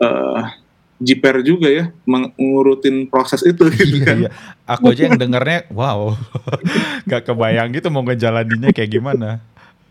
uh, 0.00 0.48
jiper 0.96 1.44
juga 1.44 1.68
ya 1.68 1.92
mengurutin 2.08 3.04
proses 3.08 3.44
itu 3.44 3.68
gitu 3.68 4.00
iya, 4.00 4.06
kan. 4.06 4.16
Iya. 4.24 4.30
Aku 4.64 4.92
aja 4.92 5.02
yang 5.08 5.20
dengarnya 5.20 5.68
wow. 5.68 6.16
Gak 7.10 7.28
kebayang 7.28 7.68
gitu 7.76 7.92
mau 7.92 8.02
ngejalaninnya 8.04 8.72
kayak 8.72 8.90
gimana. 8.96 9.44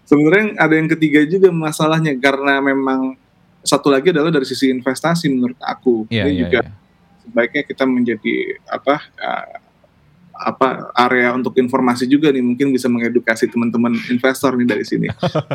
Sebenarnya 0.05 0.57
ada 0.62 0.74
yang 0.77 0.89
ketiga 0.89 1.25
juga 1.25 1.50
masalahnya 1.50 2.13
karena 2.17 2.62
memang 2.62 3.17
satu 3.65 3.89
lagi 3.89 4.13
adalah 4.13 4.29
dari 4.29 4.45
sisi 4.45 4.69
investasi 4.69 5.29
menurut 5.29 5.57
aku. 5.62 6.05
Iya, 6.09 6.29
Ini 6.29 6.31
iya, 6.31 6.41
juga 6.45 6.59
iya. 6.62 6.71
sebaiknya 7.25 7.63
kita 7.65 7.83
menjadi 7.89 8.35
apa 8.69 8.95
uh, 9.01 9.57
apa 10.35 10.91
area 10.93 11.31
untuk 11.33 11.55
informasi 11.57 12.05
juga 12.05 12.29
nih 12.29 12.43
mungkin 12.43 12.69
bisa 12.69 12.91
mengedukasi 12.91 13.50
teman-teman 13.50 13.97
investor 14.09 14.53
nih 14.53 14.67
dari 14.67 14.85
sini. 14.85 15.07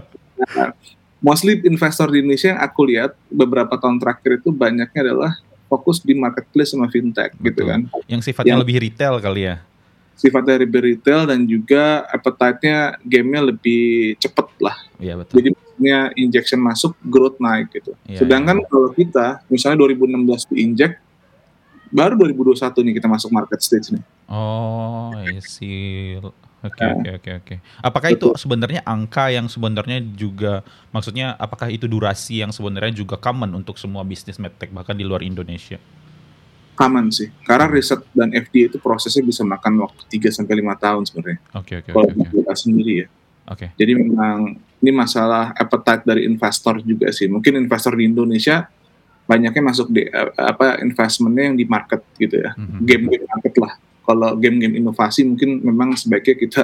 nah, 0.56 0.74
mostly 1.20 1.60
investor 1.64 2.08
di 2.08 2.24
Indonesia 2.24 2.56
yang 2.56 2.60
aku 2.60 2.80
lihat 2.88 3.12
beberapa 3.28 3.76
tahun 3.76 4.00
terakhir 4.00 4.40
itu 4.40 4.50
banyaknya 4.50 5.00
adalah 5.04 5.32
fokus 5.70 6.02
di 6.02 6.18
marketplace 6.18 6.74
sama 6.74 6.90
fintech 6.90 7.30
Betul. 7.38 7.46
gitu 7.46 7.62
kan. 7.68 7.80
Yang 8.10 8.20
sifatnya 8.32 8.58
yang 8.58 8.62
lebih 8.64 8.76
retail 8.82 9.14
kali 9.22 9.46
ya. 9.46 9.62
Sifatnya 10.18 10.60
lebih 10.60 10.84
retail 10.84 11.24
dan 11.24 11.48
juga 11.48 12.04
appetite-nya 12.12 13.00
gamenya 13.00 13.40
lebih 13.54 14.18
cepet 14.20 14.48
lah. 14.60 14.76
Iya 15.00 15.16
betul. 15.16 15.40
Jadi 15.40 15.48
maksudnya 15.56 15.98
injection 16.12 16.60
masuk, 16.60 16.92
growth 17.08 17.40
naik 17.40 17.72
gitu. 17.72 17.96
Ya, 18.04 18.20
Sedangkan 18.20 18.60
ya. 18.60 18.66
kalau 18.68 18.90
kita 18.92 19.40
misalnya 19.48 19.80
2016 19.80 20.52
diinjek, 20.52 20.92
baru 21.88 22.20
2021 22.20 22.84
nih 22.84 22.94
kita 23.00 23.08
masuk 23.08 23.30
market 23.32 23.64
stage 23.64 23.96
nih. 23.96 24.04
Oh, 24.28 25.16
iya 25.24 25.40
sih. 25.40 26.20
Oke 26.60 26.84
nah. 26.84 26.92
oke 26.92 27.10
oke 27.16 27.30
oke. 27.40 27.54
Apakah 27.80 28.08
Betul. 28.12 28.36
itu 28.36 28.44
sebenarnya 28.44 28.80
angka 28.84 29.32
yang 29.32 29.48
sebenarnya 29.48 29.98
juga 30.12 30.60
maksudnya 30.92 31.32
apakah 31.40 31.72
itu 31.72 31.88
durasi 31.88 32.44
yang 32.44 32.52
sebenarnya 32.52 32.92
juga 32.92 33.16
common 33.16 33.56
untuk 33.56 33.80
semua 33.80 34.04
bisnis 34.04 34.36
medtech 34.36 34.68
bahkan 34.68 34.92
di 34.92 35.04
luar 35.08 35.24
Indonesia? 35.24 35.80
Common 36.76 37.08
sih. 37.08 37.32
Karena 37.48 37.64
riset 37.68 38.04
dan 38.12 38.32
FDA 38.36 38.68
itu 38.68 38.76
prosesnya 38.76 39.24
bisa 39.24 39.40
makan 39.44 39.84
waktu 39.84 40.04
3 40.20 40.32
sampai 40.32 40.60
5 40.60 40.84
tahun 40.84 41.02
sebenarnya. 41.08 41.38
Oke 41.56 41.72
oke 41.80 41.90
oke. 41.96 41.96
Kalau 41.96 42.52
okay. 42.52 42.56
sendiri 42.56 42.92
ya. 42.92 43.06
Oke. 43.48 43.56
Okay. 43.56 43.68
Jadi 43.80 43.92
memang 43.96 44.60
ini 44.80 44.90
masalah 44.92 45.56
appetite 45.56 46.04
dari 46.04 46.28
investor 46.28 46.80
juga 46.84 47.08
sih. 47.12 47.28
Mungkin 47.28 47.56
investor 47.56 47.96
di 47.96 48.04
Indonesia 48.04 48.68
banyaknya 49.24 49.62
masuk 49.64 49.88
di 49.92 50.04
apa 50.36 50.80
investmentnya 50.84 51.52
yang 51.52 51.56
di 51.56 51.64
market 51.64 52.04
gitu 52.20 52.36
ya. 52.36 52.52
Mm 52.52 52.64
-hmm. 52.64 52.80
Game-game 52.84 53.26
market 53.28 53.54
lah 53.56 53.72
kalau 54.10 54.34
game-game 54.34 54.82
inovasi 54.82 55.22
mungkin 55.22 55.62
memang 55.62 55.94
sebaiknya 55.94 56.34
kita 56.34 56.62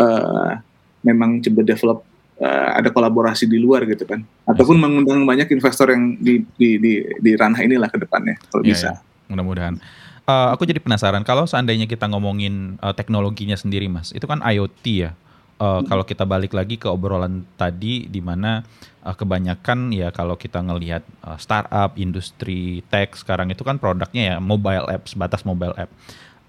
uh, 0.00 0.56
memang 1.04 1.44
coba 1.44 1.60
develop 1.60 1.98
uh, 2.40 2.68
ada 2.80 2.88
kolaborasi 2.88 3.44
di 3.44 3.60
luar 3.60 3.84
gitu 3.84 4.08
kan 4.08 4.24
ataupun 4.48 4.80
mengundang 4.80 5.28
banyak 5.28 5.52
investor 5.52 5.92
yang 5.92 6.16
di 6.16 6.40
di 6.56 6.80
di, 6.80 6.92
di 7.20 7.30
ranah 7.36 7.60
inilah 7.60 7.92
ke 7.92 8.00
depannya 8.00 8.40
kalau 8.48 8.64
yeah, 8.64 8.72
bisa. 8.72 8.88
Yeah. 8.96 9.28
Mudah-mudahan. 9.28 9.76
Uh, 10.24 10.54
aku 10.54 10.62
jadi 10.62 10.78
penasaran 10.78 11.26
kalau 11.26 11.44
seandainya 11.44 11.90
kita 11.90 12.06
ngomongin 12.06 12.78
uh, 12.78 12.94
teknologinya 12.94 13.58
sendiri, 13.58 13.90
Mas, 13.90 14.14
itu 14.14 14.24
kan 14.30 14.38
IoT 14.40 14.84
ya. 14.86 15.10
uh, 15.58 15.82
kalau 15.84 16.06
kita 16.06 16.22
balik 16.22 16.54
lagi 16.54 16.78
ke 16.78 16.86
obrolan 16.86 17.42
tadi 17.58 18.06
di 18.06 18.22
mana 18.22 18.62
uh, 19.02 19.14
kebanyakan 19.14 19.90
ya 19.90 20.14
kalau 20.14 20.38
kita 20.38 20.62
ngelihat 20.62 21.02
uh, 21.26 21.34
startup, 21.34 21.98
industri 21.98 22.86
tech 22.88 23.18
sekarang 23.18 23.50
itu 23.50 23.66
kan 23.66 23.76
produknya 23.76 24.34
ya 24.34 24.36
mobile 24.38 24.86
apps, 24.86 25.18
batas 25.18 25.42
mobile 25.42 25.74
app. 25.74 25.90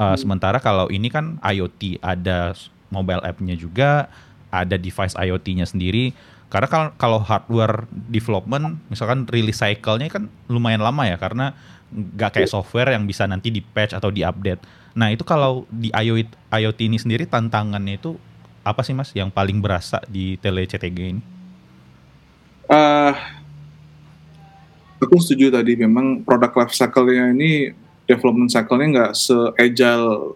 Hmm. 0.02 0.18
Sementara 0.18 0.58
kalau 0.58 0.90
ini 0.90 1.14
kan 1.14 1.38
IoT 1.46 2.02
ada 2.02 2.58
mobile 2.90 3.22
app-nya 3.22 3.54
juga, 3.54 4.10
ada 4.50 4.74
device 4.74 5.14
IoT-nya 5.14 5.70
sendiri. 5.70 6.18
Karena 6.50 6.68
kalau 6.68 6.90
kalau 6.98 7.20
hardware 7.22 7.86
development, 8.10 8.82
misalkan 8.90 9.30
release 9.30 9.62
cycle-nya 9.62 10.10
kan 10.10 10.26
lumayan 10.50 10.82
lama 10.82 11.06
ya 11.06 11.22
karena 11.22 11.54
nggak 11.94 12.34
kayak 12.34 12.50
software 12.50 12.90
yang 12.90 13.06
bisa 13.06 13.30
nanti 13.30 13.54
di 13.54 13.62
patch 13.62 13.94
atau 13.94 14.10
di 14.10 14.26
update. 14.26 14.66
Nah 14.98 15.14
itu 15.14 15.22
kalau 15.22 15.70
di 15.70 15.94
IoT, 15.94 16.50
IoT 16.50 16.80
ini 16.90 16.98
sendiri 16.98 17.24
tantangannya 17.30 18.02
itu 18.02 18.18
apa 18.66 18.82
sih 18.82 18.98
mas 18.98 19.14
yang 19.14 19.30
paling 19.30 19.62
berasa 19.62 20.02
di 20.10 20.36
tele 20.42 20.66
CTG 20.66 20.98
ini? 21.14 21.24
Uh, 22.68 23.14
aku 25.00 25.20
setuju 25.24 25.54
tadi 25.54 25.78
memang 25.78 26.26
produk 26.26 26.52
life 26.64 26.74
cycle-nya 26.76 27.32
ini 27.32 27.76
development 28.12 28.52
cycle-nya 28.52 28.88
nggak 28.92 29.12
se-agile 29.16 30.36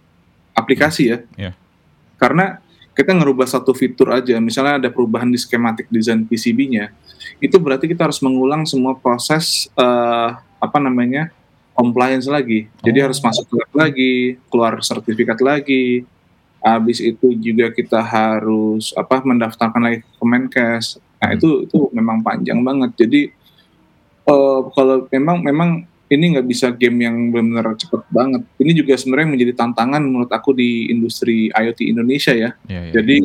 aplikasi 0.55 1.03
ya. 1.11 1.19
Yeah. 1.35 1.53
Karena 2.15 2.63
kita 2.95 3.11
ngerubah 3.11 3.43
satu 3.43 3.75
fitur 3.75 4.15
aja, 4.15 4.39
misalnya 4.39 4.79
ada 4.79 4.89
perubahan 4.89 5.27
di 5.27 5.35
skematik 5.35 5.91
desain 5.91 6.23
PCB-nya, 6.23 6.95
itu 7.43 7.59
berarti 7.59 7.91
kita 7.91 8.07
harus 8.07 8.23
mengulang 8.23 8.63
semua 8.63 8.95
proses 8.95 9.67
uh, 9.75 10.39
apa 10.63 10.77
namanya 10.79 11.27
compliance 11.75 12.31
lagi. 12.31 12.71
Jadi 12.79 13.03
oh. 13.03 13.11
harus 13.11 13.19
masuk 13.19 13.51
lab 13.51 13.71
lagi, 13.75 14.39
keluar 14.47 14.79
sertifikat 14.79 15.43
lagi. 15.43 16.07
Habis 16.63 17.03
itu 17.03 17.35
juga 17.37 17.69
kita 17.69 17.99
harus 17.99 18.95
apa 18.95 19.21
mendaftarkan 19.21 19.81
lagi 19.83 19.99
ke 20.01 20.11
Kemenkes. 20.17 20.97
Nah, 21.19 21.29
hmm. 21.29 21.37
itu 21.37 21.49
itu 21.67 21.77
memang 21.91 22.23
panjang 22.23 22.63
banget. 22.63 23.05
Jadi 23.05 23.21
uh, 24.31 24.71
kalau 24.71 25.05
memang 25.11 25.43
memang 25.43 25.69
ini 26.05 26.37
nggak 26.37 26.45
bisa 26.45 26.69
game 26.69 27.01
yang 27.01 27.15
benar-benar 27.33 27.73
cepet 27.77 28.01
banget. 28.13 28.41
Ini 28.61 28.71
juga 28.77 28.93
sebenarnya 28.93 29.29
menjadi 29.33 29.53
tantangan 29.57 30.01
menurut 30.05 30.29
aku 30.29 30.53
di 30.53 30.93
industri 30.93 31.49
IoT 31.49 31.79
Indonesia 31.89 32.33
ya. 32.33 32.53
Yeah, 32.69 32.89
yeah. 32.89 32.93
Jadi 33.01 33.15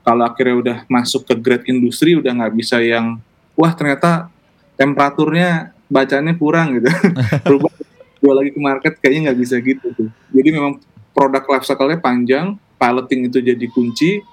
kalau 0.00 0.24
akhirnya 0.24 0.56
udah 0.56 0.76
masuk 0.88 1.28
ke 1.28 1.34
grade 1.36 1.66
industri 1.68 2.16
udah 2.16 2.32
nggak 2.32 2.54
bisa 2.56 2.80
yang 2.80 3.20
wah 3.52 3.72
ternyata 3.76 4.32
temperaturnya 4.80 5.76
bacanya 5.92 6.32
kurang 6.32 6.80
gitu. 6.80 6.88
Berubah 7.48 7.72
jual 8.18 8.34
lagi 8.34 8.50
ke 8.56 8.60
market 8.60 8.92
kayaknya 9.04 9.30
nggak 9.30 9.40
bisa 9.44 9.56
gitu 9.60 9.86
tuh. 9.92 10.08
Jadi 10.32 10.48
memang 10.48 10.80
produk 11.12 11.44
life 11.44 11.68
cycle-nya 11.68 12.00
panjang, 12.00 12.56
piloting 12.80 13.28
itu 13.28 13.38
jadi 13.44 13.66
kunci 13.68 14.24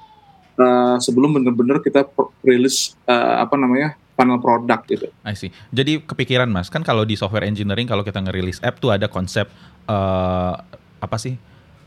uh, 0.56 0.96
sebelum 1.02 1.42
benar-benar 1.42 1.84
kita 1.84 2.08
rilis 2.46 2.96
uh, 3.04 3.44
apa 3.44 3.60
namanya 3.60 4.00
panel 4.16 4.40
produk 4.40 4.80
gitu. 4.88 5.12
I 5.28 5.36
see. 5.36 5.52
Jadi 5.76 6.02
kepikiran 6.02 6.48
mas, 6.48 6.72
kan 6.72 6.82
kalau 6.82 7.04
di 7.04 7.20
software 7.20 7.46
engineering 7.46 7.86
kalau 7.86 8.02
kita 8.02 8.24
ngerilis 8.24 8.64
app 8.64 8.80
tuh 8.80 8.96
ada 8.96 9.12
konsep 9.12 9.52
uh, 9.92 10.56
apa 11.04 11.18
sih? 11.20 11.36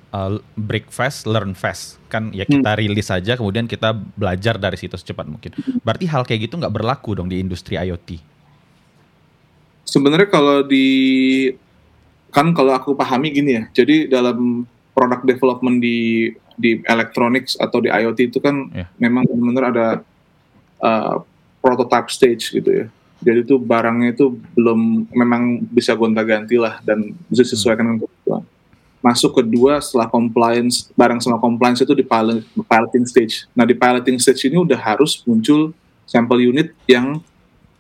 Uh, 0.08 0.40
break 0.56 0.88
fast, 0.88 1.28
learn 1.28 1.52
fast. 1.52 2.00
Kan 2.08 2.32
ya 2.32 2.49
kita 2.49 2.73
hmm. 2.73 2.80
rilis 2.80 3.08
saja, 3.12 3.37
kemudian 3.37 3.68
kita 3.68 3.92
belajar 3.92 4.56
dari 4.56 4.76
situ 4.76 4.97
secepat 4.97 5.28
mungkin. 5.28 5.52
Berarti 5.85 6.08
hal 6.08 6.25
kayak 6.25 6.49
gitu 6.49 6.61
nggak 6.61 6.73
berlaku 6.73 7.16
dong 7.16 7.28
di 7.28 7.40
industri 7.40 7.76
IoT? 7.76 8.20
Sebenarnya 9.88 10.28
kalau 10.28 10.64
di 10.64 11.49
kan 12.28 12.52
kalau 12.52 12.76
aku 12.76 12.92
pahami 12.92 13.32
gini 13.32 13.56
ya, 13.56 13.64
jadi 13.73 14.04
dalam 14.08 14.68
produk 14.92 15.25
development 15.25 15.80
di 15.80 16.28
di 16.58 16.82
electronics 16.85 17.54
atau 17.56 17.78
di 17.78 17.88
IoT 17.88 18.35
itu 18.35 18.38
kan 18.42 18.68
yeah. 18.75 18.88
memang 18.99 19.25
benar-benar 19.30 19.64
ada 19.70 19.88
uh, 20.82 21.23
prototype 21.68 22.08
stage 22.08 22.48
gitu 22.48 22.70
ya. 22.72 22.87
Jadi 23.20 23.44
itu 23.44 23.60
barangnya 23.60 24.16
itu 24.16 24.40
belum 24.56 25.10
memang 25.12 25.68
bisa 25.68 25.92
gonta-ganti 25.92 26.56
lah 26.56 26.80
dan 26.80 27.12
bisa 27.28 27.44
sesuaikan 27.44 27.84
dengan 27.84 28.08
kebutuhan. 28.08 28.44
Masuk 28.98 29.42
kedua 29.42 29.82
setelah 29.84 30.08
compliance, 30.08 30.88
barang 30.96 31.20
setelah 31.20 31.42
compliance 31.42 31.85
itu 31.85 31.92
di 31.92 32.07
pilot, 32.07 32.46
piloting 32.64 33.04
stage. 33.04 33.44
Nah 33.52 33.66
di 33.68 33.74
piloting 33.74 34.16
stage 34.16 34.48
ini 34.48 34.57
udah 34.62 34.78
harus 34.78 35.20
muncul 35.26 35.74
sampel 36.09 36.40
unit 36.40 36.72
yang 36.88 37.20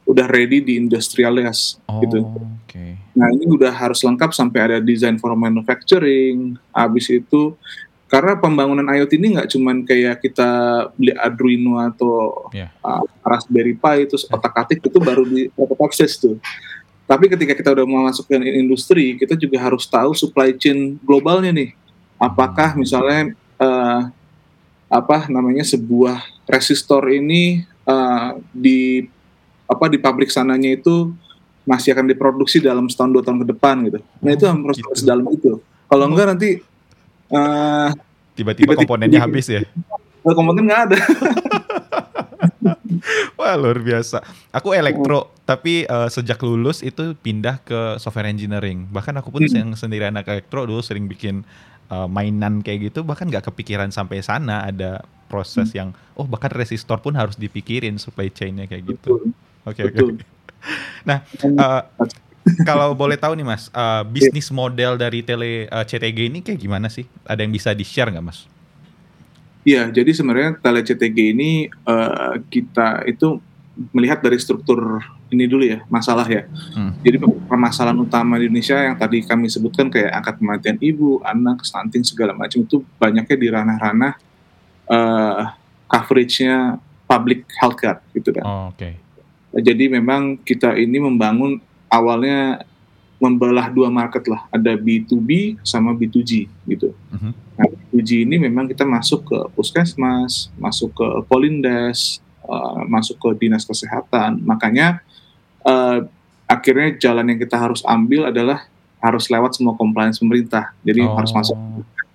udah 0.08 0.26
ready 0.26 0.58
di 0.64 0.80
industrialize 0.80 1.76
oh, 1.86 2.00
gitu. 2.02 2.24
Okay. 2.64 2.96
Nah 3.12 3.28
ini 3.30 3.44
udah 3.44 3.70
harus 3.70 4.00
lengkap 4.00 4.30
sampai 4.34 4.60
ada 4.72 4.78
design 4.80 5.20
for 5.20 5.36
manufacturing. 5.38 6.56
Habis 6.72 7.12
itu 7.12 7.54
karena 8.08 8.40
pembangunan 8.40 8.88
IoT 8.88 9.20
ini 9.20 9.36
nggak 9.36 9.52
cuman 9.52 9.84
kayak 9.84 10.24
kita 10.24 10.48
beli 10.96 11.12
Arduino 11.12 11.76
atau 11.76 12.48
yeah. 12.56 12.72
uh, 12.80 13.04
Raspberry 13.20 13.76
Pi 13.76 14.08
itu 14.08 14.16
otak 14.32 14.64
atik 14.64 14.80
itu 14.80 14.96
baru 14.96 15.28
di 15.28 15.52
stage 15.92 16.16
tuh. 16.16 16.40
Tapi 17.04 17.28
ketika 17.28 17.52
kita 17.52 17.72
udah 17.72 17.84
mau 17.84 18.04
masuk 18.08 18.28
ke 18.28 18.36
industri, 18.36 19.16
kita 19.16 19.36
juga 19.36 19.60
harus 19.60 19.84
tahu 19.84 20.16
supply 20.16 20.56
chain 20.56 20.96
globalnya 21.04 21.52
nih. 21.52 21.76
Apakah 22.16 22.72
hmm. 22.72 22.80
misalnya 22.80 23.20
uh, 23.60 24.08
apa 24.88 25.28
namanya 25.28 25.68
sebuah 25.68 26.24
resistor 26.48 27.12
ini 27.12 27.68
uh, 27.84 28.40
di 28.56 29.04
apa 29.68 29.84
di 29.92 30.00
pabrik 30.00 30.32
sananya 30.32 30.72
itu 30.72 31.12
masih 31.68 31.92
akan 31.92 32.08
diproduksi 32.08 32.64
dalam 32.64 32.88
setahun 32.88 33.12
dua 33.12 33.22
tahun 33.24 33.44
ke 33.44 33.46
depan 33.52 33.76
gitu. 33.84 34.00
Nah 34.24 34.30
itu 34.32 34.44
harus 34.48 34.76
gitu. 34.80 35.04
dalam 35.04 35.28
itu. 35.28 35.60
Kalau 35.88 36.04
oh. 36.04 36.08
enggak 36.08 36.32
nanti 36.32 36.64
Uh, 37.28 37.92
tiba-tiba 38.32 38.72
komponennya 38.78 39.20
habis 39.20 39.46
ya? 39.48 39.62
Komponen 40.24 40.68
nggak 40.68 40.82
ada. 40.92 40.98
Wah 43.38 43.54
luar 43.54 43.78
biasa. 43.80 44.20
Aku 44.52 44.74
elektro, 44.74 45.16
oh. 45.16 45.24
tapi 45.46 45.86
uh, 45.88 46.10
sejak 46.10 46.36
lulus 46.42 46.84
itu 46.84 47.14
pindah 47.16 47.62
ke 47.62 47.96
software 47.96 48.28
engineering. 48.28 48.84
Bahkan 48.90 49.14
aku 49.22 49.32
pun 49.32 49.46
hmm. 49.46 49.54
yang 49.54 49.70
sendiri 49.78 50.10
anak 50.10 50.28
elektro 50.28 50.66
dulu 50.68 50.82
sering 50.82 51.06
bikin 51.06 51.46
uh, 51.88 52.10
mainan 52.10 52.60
kayak 52.60 52.92
gitu. 52.92 53.06
Bahkan 53.06 53.30
nggak 53.30 53.48
kepikiran 53.52 53.88
sampai 53.94 54.20
sana 54.20 54.68
ada 54.68 55.06
proses 55.30 55.72
hmm. 55.72 55.78
yang 55.78 55.88
oh 56.16 56.26
bahkan 56.26 56.50
resistor 56.52 56.98
pun 57.00 57.14
harus 57.14 57.36
dipikirin 57.36 58.00
supply 58.00 58.32
chainnya 58.32 58.66
kayak 58.68 58.96
gitu. 58.96 59.32
Oke 59.64 59.84
oke. 59.86 59.96
Okay, 59.96 60.04
okay. 60.16 60.26
Nah 61.06 61.18
uh, 61.56 61.82
kalau 62.68 62.94
boleh 62.94 63.18
tahu 63.18 63.34
nih 63.36 63.46
Mas, 63.46 63.68
uh, 63.72 64.02
bisnis 64.06 64.48
model 64.52 64.96
dari 64.96 65.20
tele 65.24 65.66
uh, 65.68 65.84
CTG 65.84 66.30
ini 66.30 66.38
kayak 66.40 66.60
gimana 66.60 66.86
sih? 66.88 67.04
Ada 67.24 67.44
yang 67.44 67.52
bisa 67.52 67.74
di-share 67.74 68.10
nggak 68.12 68.26
Mas? 68.26 68.46
Iya, 69.66 69.90
jadi 69.92 70.10
sebenarnya 70.14 70.56
tele 70.62 70.80
CTG 70.80 71.18
ini 71.36 71.68
uh, 71.84 72.40
kita 72.48 73.04
itu 73.04 73.42
melihat 73.94 74.18
dari 74.18 74.40
struktur 74.40 75.04
ini 75.28 75.44
dulu 75.44 75.62
ya, 75.62 75.84
masalah 75.92 76.24
ya. 76.26 76.48
Hmm. 76.74 76.96
Jadi 77.04 77.20
permasalahan 77.46 77.98
utama 78.00 78.40
di 78.40 78.48
Indonesia 78.48 78.80
yang 78.80 78.96
tadi 78.96 79.22
kami 79.22 79.46
sebutkan 79.46 79.92
kayak 79.92 80.10
angkat 80.18 80.34
kematian 80.40 80.78
ibu, 80.80 81.20
anak, 81.22 81.62
stunting 81.62 82.02
segala 82.02 82.32
macam 82.32 82.64
itu 82.64 82.82
banyaknya 82.96 83.36
di 83.36 83.48
ranah-ranah 83.52 84.12
uh, 84.88 85.52
coverage-nya 85.86 86.80
public 87.04 87.44
healthcare 87.60 88.00
gitu 88.16 88.32
kan. 88.34 88.44
Oh, 88.44 88.72
Oke. 88.72 88.96
Okay. 88.98 89.62
Jadi 89.64 89.88
memang 89.88 90.36
kita 90.44 90.76
ini 90.76 91.00
membangun 91.00 91.60
awalnya 91.90 92.64
membelah 93.18 93.66
dua 93.68 93.90
market 93.90 94.30
lah, 94.30 94.46
ada 94.54 94.78
B2B 94.78 95.58
sama 95.66 95.90
B2G 95.92 96.46
gitu. 96.70 96.94
Uh-huh. 96.94 97.34
Nah, 97.34 97.66
B2G 97.90 98.22
ini 98.22 98.38
memang 98.38 98.70
kita 98.70 98.86
masuk 98.86 99.26
ke 99.26 99.38
puskesmas, 99.58 100.54
masuk 100.54 100.94
ke 100.94 101.06
polindes, 101.26 102.22
uh, 102.46 102.86
masuk 102.86 103.18
ke 103.18 103.28
dinas 103.42 103.66
kesehatan. 103.66 104.38
Makanya 104.46 105.02
uh, 105.66 106.06
akhirnya 106.46 106.94
jalan 106.96 107.34
yang 107.34 107.40
kita 107.42 107.58
harus 107.58 107.82
ambil 107.82 108.30
adalah 108.30 108.70
harus 109.02 109.26
lewat 109.26 109.58
semua 109.58 109.74
compliance 109.74 110.22
pemerintah. 110.22 110.70
Jadi 110.86 111.02
oh. 111.02 111.18
harus 111.18 111.34
masuk 111.34 111.58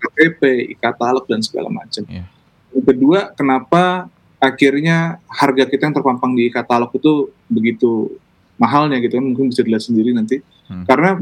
KPP, 0.03 0.71
e-katalog 0.75 1.27
dan 1.27 1.39
segala 1.43 1.67
macam. 1.71 2.03
Yeah. 2.07 2.27
Yang 2.75 2.86
kedua, 2.95 3.31
kenapa 3.36 4.07
akhirnya 4.43 5.23
harga 5.31 5.63
kita 5.63 5.88
yang 5.88 5.95
terpampang 5.95 6.36
di 6.36 6.51
katalog 6.51 6.91
itu 6.91 7.31
begitu 7.47 8.19
mahalnya 8.57 9.01
gitu 9.01 9.17
kan 9.17 9.25
mungkin 9.25 9.49
bisa 9.49 9.61
dilihat 9.65 9.83
sendiri 9.83 10.13
nanti 10.13 10.39
hmm. 10.69 10.85
karena 10.85 11.19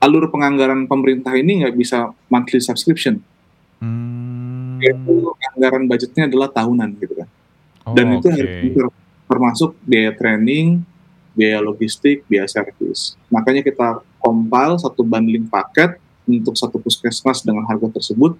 alur 0.00 0.32
penganggaran 0.32 0.88
pemerintah 0.88 1.36
ini 1.36 1.64
nggak 1.64 1.76
bisa 1.76 2.10
monthly 2.32 2.58
subscription 2.58 3.20
hmm. 3.78 4.80
itu 4.82 5.14
anggaran 5.56 5.84
budgetnya 5.86 6.26
adalah 6.26 6.48
tahunan 6.50 6.88
gitu 6.98 7.14
kan 7.14 7.28
oh, 7.86 7.94
dan 7.94 8.06
itu 8.18 8.28
okay. 8.28 8.72
harus 8.74 8.94
termasuk 9.30 9.70
biaya 9.86 10.10
training 10.16 10.82
biaya 11.36 11.62
logistik 11.62 12.26
biaya 12.26 12.50
servis 12.50 13.14
makanya 13.30 13.62
kita 13.62 14.02
compile 14.18 14.76
satu 14.82 15.06
bundling 15.06 15.46
paket 15.46 15.96
untuk 16.26 16.58
satu 16.58 16.82
puskesmas 16.82 17.42
dengan 17.46 17.62
harga 17.66 17.90
tersebut 17.94 18.34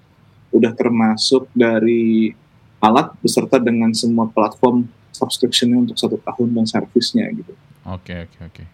udah 0.51 0.73
termasuk 0.75 1.47
dari 1.55 2.35
alat 2.83 3.15
beserta 3.23 3.61
dengan 3.61 3.95
semua 3.95 4.27
platform 4.27 4.89
subscriptionnya 5.15 5.79
untuk 5.79 5.97
satu 6.01 6.17
tahun 6.17 6.49
dan 6.57 6.65
servisnya 6.67 7.29
gitu. 7.31 7.53
Oke 7.89 8.13
okay, 8.13 8.19
oke 8.29 8.37
okay, 8.37 8.43
oke. 8.45 8.65
Okay. 8.65 8.67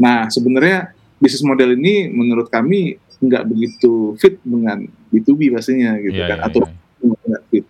Nah 0.00 0.28
sebenarnya 0.32 0.96
bisnis 1.20 1.44
model 1.44 1.76
ini 1.76 2.08
menurut 2.08 2.48
kami 2.48 2.96
nggak 3.20 3.44
begitu 3.44 4.16
fit 4.16 4.40
dengan 4.40 4.88
B2B 5.12 5.52
pastinya 5.52 6.00
gitu 6.00 6.16
yeah, 6.16 6.28
kan 6.32 6.38
yeah, 6.40 6.48
atau 6.48 6.60
yeah. 6.64 7.16
nggak 7.28 7.44
fit. 7.52 7.66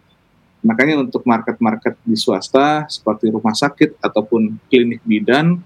Makanya 0.60 1.00
untuk 1.00 1.24
market-market 1.24 1.96
di 2.04 2.14
swasta 2.14 2.84
seperti 2.86 3.32
rumah 3.32 3.56
sakit 3.56 3.96
ataupun 3.98 4.60
klinik 4.68 5.00
bidan 5.02 5.58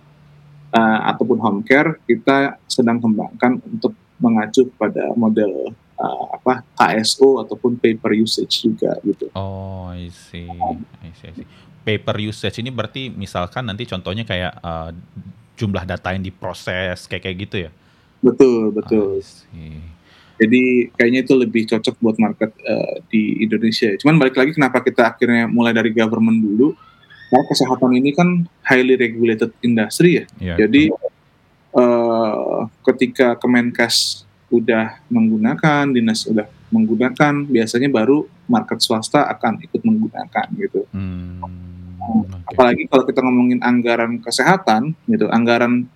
uh, 0.72 1.00
ataupun 1.12 1.36
home 1.42 1.60
care 1.66 1.98
kita 2.06 2.56
sedang 2.70 3.02
kembangkan 3.02 3.60
untuk 3.68 3.92
mengacu 4.22 4.70
pada 4.78 5.10
model 5.18 5.74
uh, 5.98 6.24
apa 6.32 6.62
KSO 6.78 7.42
ataupun 7.42 7.76
pay 7.76 7.98
per 7.98 8.14
usage 8.14 8.64
juga 8.64 8.94
gitu. 9.02 9.28
Oh, 9.34 9.90
I 9.90 10.08
see. 10.08 10.46
I 11.02 11.10
see, 11.12 11.28
I 11.28 11.32
see. 11.42 11.48
Pay 11.84 12.00
per 12.00 12.16
usage 12.16 12.64
ini 12.64 12.72
berarti 12.72 13.12
misalkan 13.12 13.68
nanti 13.68 13.84
contohnya 13.84 14.24
kayak 14.24 14.56
uh, 14.64 14.90
jumlah 15.54 15.84
data 15.84 16.16
yang 16.16 16.24
diproses 16.24 17.04
kayak 17.04 17.22
kayak 17.28 17.36
gitu 17.44 17.56
ya? 17.68 17.70
Betul, 18.24 18.72
betul. 18.72 19.20
Jadi 20.34 20.90
kayaknya 20.96 21.20
itu 21.22 21.34
lebih 21.36 21.62
cocok 21.68 21.94
buat 22.00 22.16
market 22.18 22.50
uh, 22.64 22.98
di 23.12 23.44
Indonesia. 23.44 23.92
Cuman 24.00 24.18
balik 24.18 24.34
lagi 24.34 24.56
kenapa 24.56 24.80
kita 24.82 25.14
akhirnya 25.14 25.46
mulai 25.46 25.76
dari 25.76 25.92
government 25.92 26.40
dulu? 26.40 26.74
Karena 27.30 27.44
kesehatan 27.46 27.92
ini 28.00 28.10
kan 28.16 28.28
highly 28.64 28.96
regulated 28.96 29.52
industry 29.62 30.22
ya. 30.22 30.24
Yeah. 30.40 30.56
Jadi 30.64 30.90
uh, 31.76 32.66
ketika 32.82 33.36
Kemenkes 33.38 34.24
udah 34.50 35.02
menggunakan, 35.10 35.90
dinas 35.90 36.26
udah 36.30 36.46
menggunakan, 36.70 37.46
biasanya 37.46 37.90
baru 37.90 38.26
market 38.46 38.82
swasta 38.82 39.26
akan 39.30 39.62
ikut 39.62 39.82
menggunakan 39.82 40.46
gitu. 40.58 40.86
Hmm, 40.94 41.42
okay. 42.24 42.52
Apalagi 42.52 42.82
kalau 42.90 43.04
kita 43.08 43.20
ngomongin 43.24 43.60
anggaran 43.64 44.20
kesehatan 44.20 44.92
gitu, 45.08 45.30
anggaran 45.32 45.88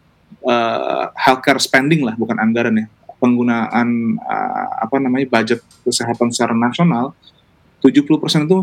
uh, 0.45 1.13
healthcare 1.15 1.61
spending 1.61 2.05
lah, 2.05 2.17
bukan 2.17 2.37
anggaran 2.39 2.75
ya 2.75 2.87
penggunaan 3.19 4.19
uh, 4.23 4.67
apa 4.79 4.97
namanya 5.03 5.27
budget 5.27 5.61
kesehatan 5.83 6.31
secara 6.31 6.55
nasional 6.55 7.19
70% 7.83 8.47
itu 8.47 8.59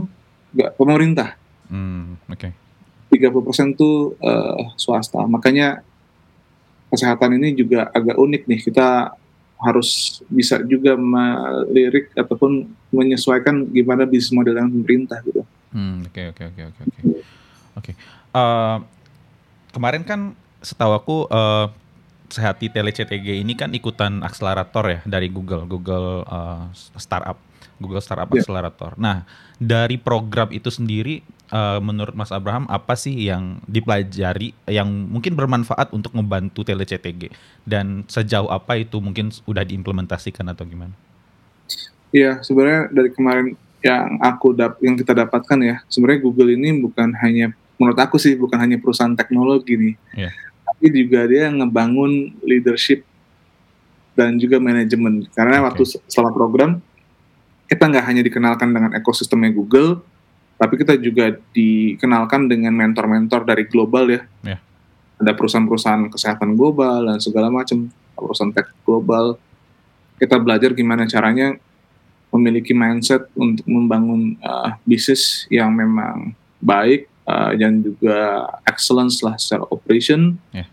enggak 0.56 0.72
pemerintah. 0.80 1.30
Hmm, 1.68 2.20
oke. 2.28 2.52
Okay. 2.52 2.52
30% 3.12 3.76
itu 3.76 4.16
uh, 4.20 4.76
swasta. 4.76 5.24
Makanya 5.24 5.84
kesehatan 6.92 7.40
ini 7.40 7.56
juga 7.56 7.88
agak 7.92 8.20
unik 8.20 8.44
nih. 8.48 8.60
Kita 8.64 9.16
harus 9.56 10.20
bisa 10.28 10.60
juga 10.68 11.00
melirik 11.00 12.12
ataupun 12.12 12.68
menyesuaikan 12.92 13.72
gimana 13.72 14.04
bisnis 14.04 14.36
model 14.36 14.60
yang 14.60 14.68
pemerintah 14.68 15.24
gitu. 15.24 15.48
Hmm, 15.72 16.04
oke 16.08 16.22
oke 16.36 16.44
oke 16.52 16.62
oke 16.72 16.82
oke. 16.92 17.00
Oke. 17.76 17.96
Eh, 18.36 18.78
kemarin 19.72 20.04
kan 20.04 20.36
setahu 20.60 20.92
aku 20.96 21.18
uh, 21.32 21.72
Sehati 22.28 22.68
Tele 22.74 22.90
CTG 22.90 23.46
ini 23.46 23.54
kan 23.54 23.72
ikutan 23.72 24.26
akselerator 24.26 24.86
ya 24.90 25.00
dari 25.06 25.30
Google, 25.30 25.64
Google 25.70 26.26
uh, 26.26 26.68
Startup, 26.74 27.38
Google 27.78 28.02
Startup 28.02 28.28
yeah. 28.28 28.42
Accelerator. 28.42 28.92
Nah, 28.98 29.24
dari 29.62 29.96
program 29.96 30.50
itu 30.50 30.74
sendiri 30.74 31.22
uh, 31.54 31.78
menurut 31.80 32.18
Mas 32.18 32.34
Abraham 32.34 32.66
apa 32.68 32.98
sih 32.98 33.14
yang 33.14 33.62
dipelajari 33.70 34.58
yang 34.68 34.90
mungkin 34.90 35.38
bermanfaat 35.38 35.94
untuk 35.94 36.12
membantu 36.18 36.66
Tele 36.66 36.84
CTG 36.84 37.30
dan 37.64 38.04
sejauh 38.10 38.50
apa 38.50 38.82
itu 38.82 38.98
mungkin 39.00 39.30
sudah 39.30 39.62
diimplementasikan 39.62 40.50
atau 40.50 40.66
gimana? 40.66 40.98
Iya, 42.10 42.42
sebenarnya 42.42 42.90
dari 42.90 43.12
kemarin 43.14 43.48
yang 43.86 44.18
aku 44.18 44.58
dap 44.58 44.82
yang 44.82 44.98
kita 44.98 45.14
dapatkan 45.14 45.60
ya, 45.62 45.76
sebenarnya 45.92 46.26
Google 46.26 46.58
ini 46.58 46.82
bukan 46.82 47.14
hanya 47.22 47.54
menurut 47.76 48.00
aku 48.00 48.16
sih 48.16 48.36
bukan 48.40 48.60
hanya 48.60 48.80
perusahaan 48.80 49.14
teknologi 49.14 49.76
nih. 49.76 49.96
Yeah 50.16 50.34
tapi 50.76 50.92
juga 50.92 51.24
dia 51.30 51.48
ngebangun 51.54 52.36
leadership 52.44 53.08
dan 54.18 54.36
juga 54.36 54.60
manajemen. 54.60 55.24
Karena 55.32 55.64
okay. 55.64 55.66
waktu 55.72 55.84
selama 56.12 56.36
program 56.36 56.72
kita 57.72 57.88
nggak 57.88 58.06
hanya 58.06 58.22
dikenalkan 58.22 58.70
dengan 58.76 58.92
ekosistemnya 58.92 59.56
Google, 59.56 60.04
tapi 60.60 60.76
kita 60.76 61.00
juga 61.00 61.40
dikenalkan 61.56 62.52
dengan 62.52 62.76
mentor-mentor 62.76 63.48
dari 63.48 63.64
global 63.72 64.06
ya. 64.12 64.22
Yeah. 64.44 64.60
Ada 65.24 65.32
perusahaan-perusahaan 65.32 66.12
kesehatan 66.12 66.60
global 66.60 67.08
dan 67.08 67.24
segala 67.24 67.48
macam 67.48 67.88
perusahaan 68.14 68.52
tech 68.52 68.68
global. 68.84 69.40
Kita 70.20 70.36
belajar 70.44 70.76
gimana 70.76 71.08
caranya 71.08 71.56
memiliki 72.36 72.76
mindset 72.76 73.32
untuk 73.32 73.64
membangun 73.64 74.36
uh, 74.44 74.76
bisnis 74.84 75.48
yang 75.48 75.72
memang 75.72 76.36
baik 76.60 77.08
uh, 77.26 77.52
dan 77.58 77.82
juga 77.82 78.50
excellence 78.66 79.22
lah 79.26 79.36
secara 79.38 79.66
operation, 79.70 80.38
yeah. 80.54 80.66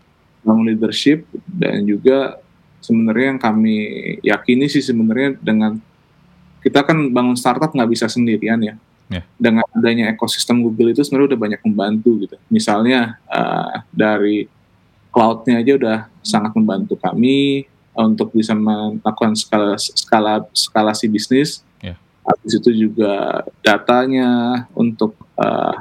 leadership 0.45 1.25
dan 1.49 1.85
juga 1.85 2.39
sebenarnya 2.83 3.35
yang 3.35 3.41
kami 3.41 3.77
yakini 4.21 4.67
sih 4.67 4.83
sebenarnya 4.83 5.39
dengan 5.39 5.79
kita 6.63 6.83
kan 6.83 7.11
bangun 7.11 7.35
startup 7.35 7.71
nggak 7.71 7.91
bisa 7.91 8.07
sendirian 8.07 8.59
ya. 8.63 8.75
Yeah. 9.11 9.23
Dengan 9.35 9.67
adanya 9.75 10.09
ekosistem 10.15 10.63
Google 10.63 10.95
itu 10.95 11.03
sebenarnya 11.03 11.35
udah 11.35 11.41
banyak 11.43 11.61
membantu 11.67 12.09
gitu. 12.23 12.35
Misalnya 12.47 13.19
uh, 13.27 13.83
dari 13.91 14.47
cloud-nya 15.13 15.61
aja 15.61 15.71
udah 15.77 15.97
sangat 16.23 16.55
membantu 16.55 16.97
kami 16.97 17.67
untuk 17.93 18.33
bisa 18.33 18.57
melakukan 18.57 19.37
skala 19.37 19.77
skala 19.77 20.47
skalasi 20.55 21.05
bisnis. 21.11 21.61
Yeah. 21.83 21.99
Habis 22.25 22.63
itu 22.63 22.89
juga 22.89 23.43
datanya 23.61 24.63
untuk 24.73 25.13
uh, 25.35 25.77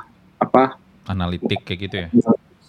apa 0.52 0.76
analitik 1.08 1.64
kayak 1.64 1.80
gitu 1.88 1.96
ya? 1.96 2.08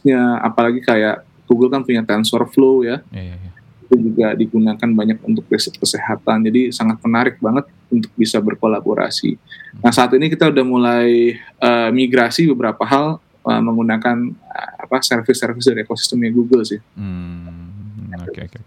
Ya 0.07 0.23
apalagi 0.39 0.79
kayak 0.79 1.27
Google 1.43 1.67
kan 1.67 1.83
punya 1.83 1.99
TensorFlow 1.99 2.87
ya. 2.87 3.03
Iya, 3.11 3.35
iya. 3.35 3.51
itu 3.83 4.09
juga 4.09 4.31
digunakan 4.33 4.89
banyak 4.89 5.19
untuk 5.27 5.43
riset 5.51 5.75
kesehatan. 5.75 6.47
Jadi 6.47 6.71
sangat 6.71 7.03
menarik 7.03 7.37
banget 7.43 7.67
untuk 7.91 8.09
bisa 8.15 8.39
berkolaborasi. 8.39 9.35
Nah 9.83 9.91
saat 9.91 10.15
ini 10.15 10.31
kita 10.31 10.49
udah 10.49 10.65
mulai 10.65 11.37
uh, 11.59 11.91
migrasi 11.91 12.47
beberapa 12.49 12.81
hal 12.87 13.19
uh, 13.43 13.61
menggunakan 13.61 14.33
uh, 14.33 14.87
apa 14.87 15.03
service-service 15.03 15.67
dari 15.67 15.83
ekosistemnya 15.83 16.31
Google 16.31 16.63
sih. 16.63 16.79
Hmm, 16.95 18.15
oke 18.23 18.39
oke 18.49 18.59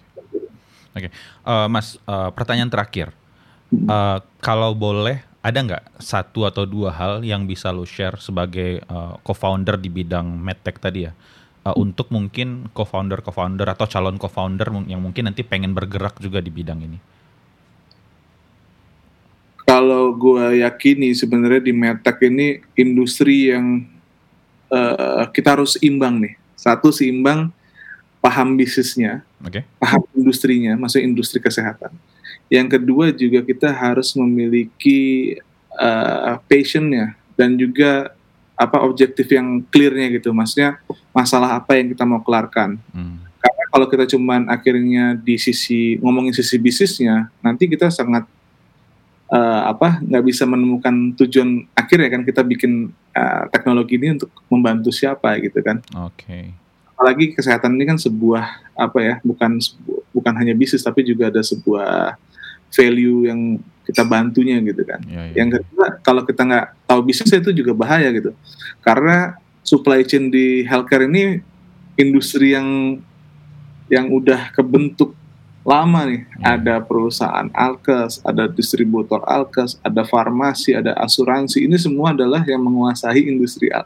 oke. 0.94 1.08
Mas 1.72 1.96
uh, 2.04 2.30
pertanyaan 2.30 2.70
terakhir. 2.70 3.10
Uh, 3.66 4.22
kalau 4.38 4.78
boleh 4.78 5.26
ada 5.46 5.62
nggak 5.62 6.02
satu 6.02 6.42
atau 6.42 6.66
dua 6.66 6.90
hal 6.90 7.22
yang 7.22 7.46
bisa 7.46 7.70
lo 7.70 7.86
share 7.86 8.18
sebagai 8.18 8.82
uh, 8.90 9.14
co-founder 9.22 9.78
di 9.78 9.86
bidang 9.86 10.26
medtech 10.26 10.82
tadi 10.82 11.06
ya 11.06 11.14
uh, 11.62 11.76
untuk 11.78 12.10
mungkin 12.10 12.66
co-founder 12.74 13.22
co-founder 13.22 13.70
atau 13.70 13.86
calon 13.86 14.18
co-founder 14.18 14.74
yang 14.90 14.98
mungkin 14.98 15.30
nanti 15.30 15.46
pengen 15.46 15.70
bergerak 15.70 16.18
juga 16.18 16.42
di 16.42 16.50
bidang 16.50 16.82
ini? 16.82 16.98
Kalau 19.62 20.14
gue 20.18 20.66
yakini 20.66 21.14
sebenarnya 21.14 21.62
di 21.70 21.74
medtech 21.74 22.18
ini 22.26 22.58
industri 22.74 23.54
yang 23.54 23.86
uh, 24.70 25.30
kita 25.30 25.58
harus 25.58 25.78
imbang 25.78 26.22
nih. 26.22 26.34
Satu 26.58 26.90
seimbang 26.90 27.54
paham 28.18 28.58
bisnisnya, 28.58 29.22
okay. 29.42 29.62
paham 29.78 30.02
industrinya, 30.14 30.74
maksudnya 30.74 31.06
industri 31.06 31.38
kesehatan 31.38 31.94
yang 32.46 32.70
kedua 32.70 33.10
juga 33.10 33.42
kita 33.42 33.68
harus 33.74 34.14
memiliki 34.14 35.34
uh, 35.74 36.38
passionnya 36.46 37.18
dan 37.34 37.58
juga 37.58 38.14
apa 38.56 38.80
objektif 38.80 39.28
yang 39.28 39.60
clearnya 39.68 40.16
gitu, 40.16 40.32
maksudnya 40.32 40.80
masalah 41.12 41.60
apa 41.60 41.76
yang 41.76 41.92
kita 41.92 42.08
mau 42.08 42.24
kelarkan. 42.24 42.80
Hmm. 42.96 43.20
Karena 43.36 43.64
kalau 43.68 43.86
kita 43.92 44.04
cuman 44.16 44.48
akhirnya 44.48 45.12
di 45.20 45.36
sisi 45.36 46.00
ngomongin 46.00 46.32
sisi 46.32 46.56
bisnisnya, 46.56 47.28
nanti 47.44 47.68
kita 47.68 47.92
sangat 47.92 48.24
uh, 49.28 49.62
apa 49.68 50.00
nggak 50.00 50.24
bisa 50.24 50.48
menemukan 50.48 51.12
tujuan 51.20 51.68
akhir 51.76 51.98
ya 52.00 52.08
kan 52.08 52.22
kita 52.24 52.40
bikin 52.40 52.96
uh, 53.12 53.44
teknologi 53.52 54.00
ini 54.00 54.16
untuk 54.16 54.32
membantu 54.48 54.88
siapa 54.88 55.36
gitu 55.44 55.60
kan. 55.60 55.84
Oke. 56.08 56.24
Okay. 56.24 56.44
Apalagi 56.96 57.36
kesehatan 57.36 57.76
ini 57.76 57.84
kan 57.92 57.98
sebuah 58.00 58.72
apa 58.72 58.98
ya 59.04 59.14
bukan 59.20 59.60
bukan 60.16 60.32
hanya 60.32 60.56
bisnis 60.56 60.80
tapi 60.80 61.04
juga 61.04 61.28
ada 61.28 61.44
sebuah 61.44 62.16
value 62.72 63.28
yang 63.28 63.40
kita 63.86 64.02
bantunya 64.02 64.58
gitu 64.66 64.82
kan. 64.82 64.98
Ya, 65.06 65.30
ya, 65.30 65.44
yang 65.44 65.48
ya. 65.54 65.62
kedua 65.62 65.86
kalau 66.02 66.22
kita 66.26 66.42
nggak 66.42 66.66
tahu 66.90 67.00
bisnis 67.06 67.30
itu 67.30 67.50
juga 67.54 67.72
bahaya 67.74 68.10
gitu, 68.10 68.34
karena 68.82 69.38
supply 69.62 70.02
chain 70.02 70.30
di 70.30 70.66
healthcare 70.66 71.06
ini 71.06 71.38
industri 71.94 72.54
yang 72.54 72.98
yang 73.86 74.10
udah 74.10 74.50
kebentuk 74.50 75.14
lama 75.66 76.06
nih. 76.06 76.22
Ya. 76.38 76.58
Ada 76.58 76.74
perusahaan 76.78 77.50
alkes, 77.50 78.22
ada 78.22 78.46
distributor 78.46 79.22
alkes, 79.26 79.78
ada 79.82 80.06
farmasi, 80.06 80.78
ada 80.78 80.94
asuransi. 80.94 81.66
Ini 81.66 81.74
semua 81.74 82.14
adalah 82.14 82.46
yang 82.46 82.62
menguasai 82.62 83.26
industri 83.26 83.66
uh, 83.74 83.82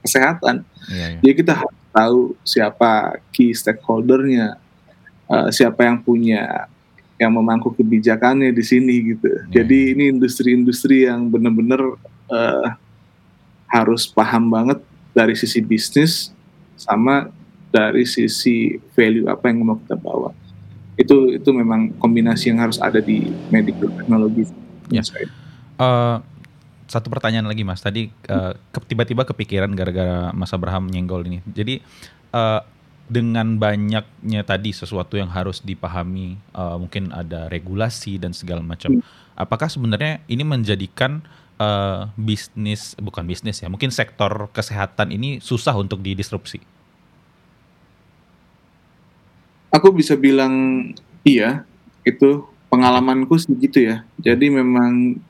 kesehatan. 0.00 0.64
Ya, 0.88 1.16
ya. 1.16 1.20
Jadi 1.20 1.34
kita 1.36 1.52
harus 1.52 1.80
tahu 1.92 2.20
siapa 2.44 3.20
key 3.32 3.52
stakeholdernya, 3.52 4.56
uh, 5.28 5.48
siapa 5.52 5.84
yang 5.84 6.00
punya 6.00 6.64
yang 7.18 7.34
memangku 7.34 7.74
kebijakannya 7.74 8.54
di 8.54 8.62
sini 8.62 9.14
gitu. 9.14 9.26
Hmm. 9.26 9.50
Jadi 9.50 9.78
ini 9.92 10.04
industri-industri 10.14 11.10
yang 11.10 11.26
benar-benar 11.28 11.98
uh, 12.30 12.68
harus 13.68 14.06
paham 14.08 14.48
banget 14.48 14.78
dari 15.12 15.34
sisi 15.34 15.58
bisnis 15.60 16.30
sama 16.78 17.28
dari 17.68 18.06
sisi 18.06 18.78
value 18.94 19.26
apa 19.28 19.50
yang 19.50 19.66
mau 19.66 19.76
kita 19.76 19.98
bawa. 19.98 20.30
Itu 20.94 21.34
itu 21.34 21.50
memang 21.50 21.94
kombinasi 21.98 22.54
yang 22.54 22.62
harus 22.62 22.78
ada 22.78 23.02
di 23.02 23.28
medical 23.50 23.90
technology. 23.92 24.46
Ya. 24.88 25.02
Uh, 25.78 26.22
satu 26.88 27.12
pertanyaan 27.12 27.44
lagi 27.44 27.66
mas. 27.66 27.84
Tadi 27.84 28.08
uh, 28.32 28.56
tiba-tiba 28.88 29.28
kepikiran 29.28 29.68
gara-gara 29.76 30.32
Mas 30.32 30.50
Abraham 30.56 30.88
nyenggol 30.88 31.26
ini. 31.28 31.38
Jadi 31.52 31.84
uh, 32.32 32.64
dengan 33.08 33.56
banyaknya 33.56 34.44
tadi 34.44 34.70
sesuatu 34.70 35.16
yang 35.16 35.32
harus 35.32 35.64
dipahami, 35.64 36.36
uh, 36.52 36.76
mungkin 36.76 37.10
ada 37.10 37.48
regulasi 37.48 38.20
dan 38.20 38.36
segala 38.36 38.60
macam. 38.60 39.00
Hmm. 39.00 39.04
Apakah 39.34 39.72
sebenarnya 39.72 40.20
ini 40.28 40.44
menjadikan 40.44 41.24
uh, 41.56 42.12
bisnis 42.14 42.92
bukan 43.00 43.24
bisnis 43.24 43.64
ya, 43.64 43.68
mungkin 43.72 43.88
sektor 43.88 44.52
kesehatan 44.52 45.10
ini 45.12 45.40
susah 45.40 45.72
untuk 45.74 46.04
didisrupsi? 46.04 46.60
Aku 49.72 49.92
bisa 49.92 50.16
bilang 50.16 50.88
iya, 51.24 51.64
itu 52.04 52.44
pengalamanku 52.68 53.36
sih 53.36 53.52
gitu 53.56 53.84
ya. 53.84 54.04
Jadi 54.20 54.48
memang 54.48 55.20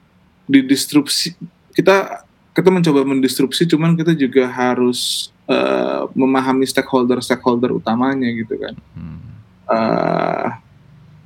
didisrupsi 0.46 1.34
kita 1.74 2.26
kita 2.58 2.74
mencoba 2.74 3.06
mendisrupsi, 3.06 3.70
cuman 3.70 3.94
kita 3.94 4.18
juga 4.18 4.50
harus 4.50 5.30
uh, 5.48 6.06
memahami 6.12 6.68
stakeholder 6.68 7.18
stakeholder 7.24 7.74
utamanya 7.74 8.28
gitu 8.30 8.54
kan 8.60 8.74
hmm. 8.94 9.18
uh, 9.66 10.48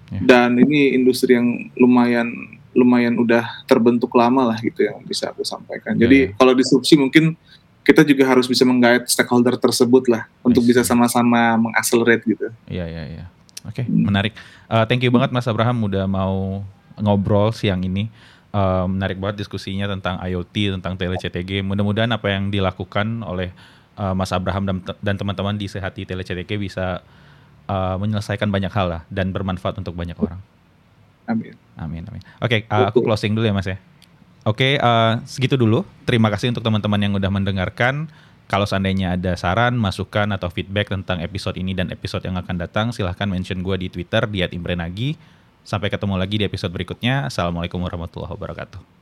yeah. 0.08 0.22
dan 0.22 0.56
ini 0.56 0.96
industri 0.96 1.36
yang 1.36 1.68
lumayan 1.76 2.30
lumayan 2.72 3.20
udah 3.20 3.44
terbentuk 3.68 4.08
lama 4.16 4.48
lah 4.48 4.58
gitu 4.64 4.88
yang 4.88 5.04
bisa 5.04 5.28
aku 5.28 5.44
sampaikan 5.44 5.98
yeah, 5.98 6.08
jadi 6.08 6.18
yeah. 6.32 6.36
kalau 6.40 6.56
disrupsi 6.56 6.96
mungkin 6.96 7.36
kita 7.82 8.06
juga 8.06 8.30
harus 8.30 8.46
bisa 8.46 8.62
menggait 8.62 9.02
stakeholder 9.10 9.58
tersebut 9.58 10.06
lah 10.06 10.30
untuk 10.46 10.62
bisa 10.62 10.86
sama-sama 10.86 11.58
mengaccelerate 11.58 12.22
gitu. 12.22 12.46
Iya 12.70 12.86
iya 12.86 13.02
iya. 13.10 13.24
Oke, 13.66 13.82
okay, 13.82 13.84
hmm. 13.86 14.06
menarik. 14.06 14.38
Uh, 14.70 14.86
thank 14.86 15.02
you 15.02 15.10
banget 15.10 15.34
Mas 15.34 15.50
Abraham 15.50 15.82
udah 15.90 16.06
mau 16.06 16.62
ngobrol 16.94 17.50
siang 17.50 17.82
ini 17.82 18.06
uh, 18.54 18.86
menarik 18.86 19.18
banget 19.18 19.42
diskusinya 19.42 19.90
tentang 19.90 20.20
IoT, 20.22 20.78
tentang 20.78 20.94
tele-CTG. 20.94 21.64
Mudah-mudahan 21.66 22.12
apa 22.12 22.30
yang 22.30 22.52
dilakukan 22.52 23.24
oleh 23.26 23.50
uh, 23.96 24.14
Mas 24.16 24.30
Abraham 24.32 24.64
dan, 24.68 24.76
dan 25.00 25.14
teman-teman 25.16 25.56
di 25.56 25.66
Sehati 25.68 26.04
tele-CTG 26.08 26.60
bisa 26.60 27.00
uh, 27.68 27.96
menyelesaikan 27.98 28.48
banyak 28.48 28.72
hal 28.72 28.86
lah 28.88 29.02
dan 29.12 29.30
bermanfaat 29.30 29.78
untuk 29.80 29.96
banyak 29.96 30.16
orang. 30.18 30.40
Amin. 31.28 31.54
Amin, 31.78 32.02
amin. 32.08 32.22
Oke, 32.42 32.66
okay, 32.66 32.72
uh, 32.72 32.90
aku 32.90 33.00
closing 33.04 33.32
dulu 33.32 33.46
ya 33.46 33.54
Mas 33.54 33.68
ya. 33.68 33.78
Oke, 34.42 34.74
okay, 34.74 34.82
uh, 34.82 35.22
segitu 35.22 35.54
dulu. 35.54 35.86
Terima 36.02 36.26
kasih 36.34 36.50
untuk 36.50 36.66
teman-teman 36.66 36.98
yang 36.98 37.14
udah 37.14 37.30
mendengarkan. 37.30 38.10
Kalau 38.50 38.66
seandainya 38.66 39.14
ada 39.14 39.38
saran, 39.38 39.78
masukan, 39.78 40.28
atau 40.34 40.50
feedback 40.50 40.90
tentang 40.90 41.22
episode 41.22 41.56
ini 41.56 41.72
dan 41.72 41.88
episode 41.94 42.26
yang 42.26 42.36
akan 42.36 42.58
datang, 42.58 42.90
silahkan 42.90 43.30
mention 43.30 43.62
gue 43.62 43.76
di 43.78 43.88
Twitter, 43.88 44.26
di 44.28 44.42
@imrenagi. 44.44 45.14
Sampai 45.62 45.94
ketemu 45.94 46.18
lagi 46.18 46.42
di 46.42 46.44
episode 46.44 46.74
berikutnya. 46.74 47.30
Assalamualaikum 47.30 47.78
warahmatullahi 47.78 48.34
wabarakatuh. 48.34 49.01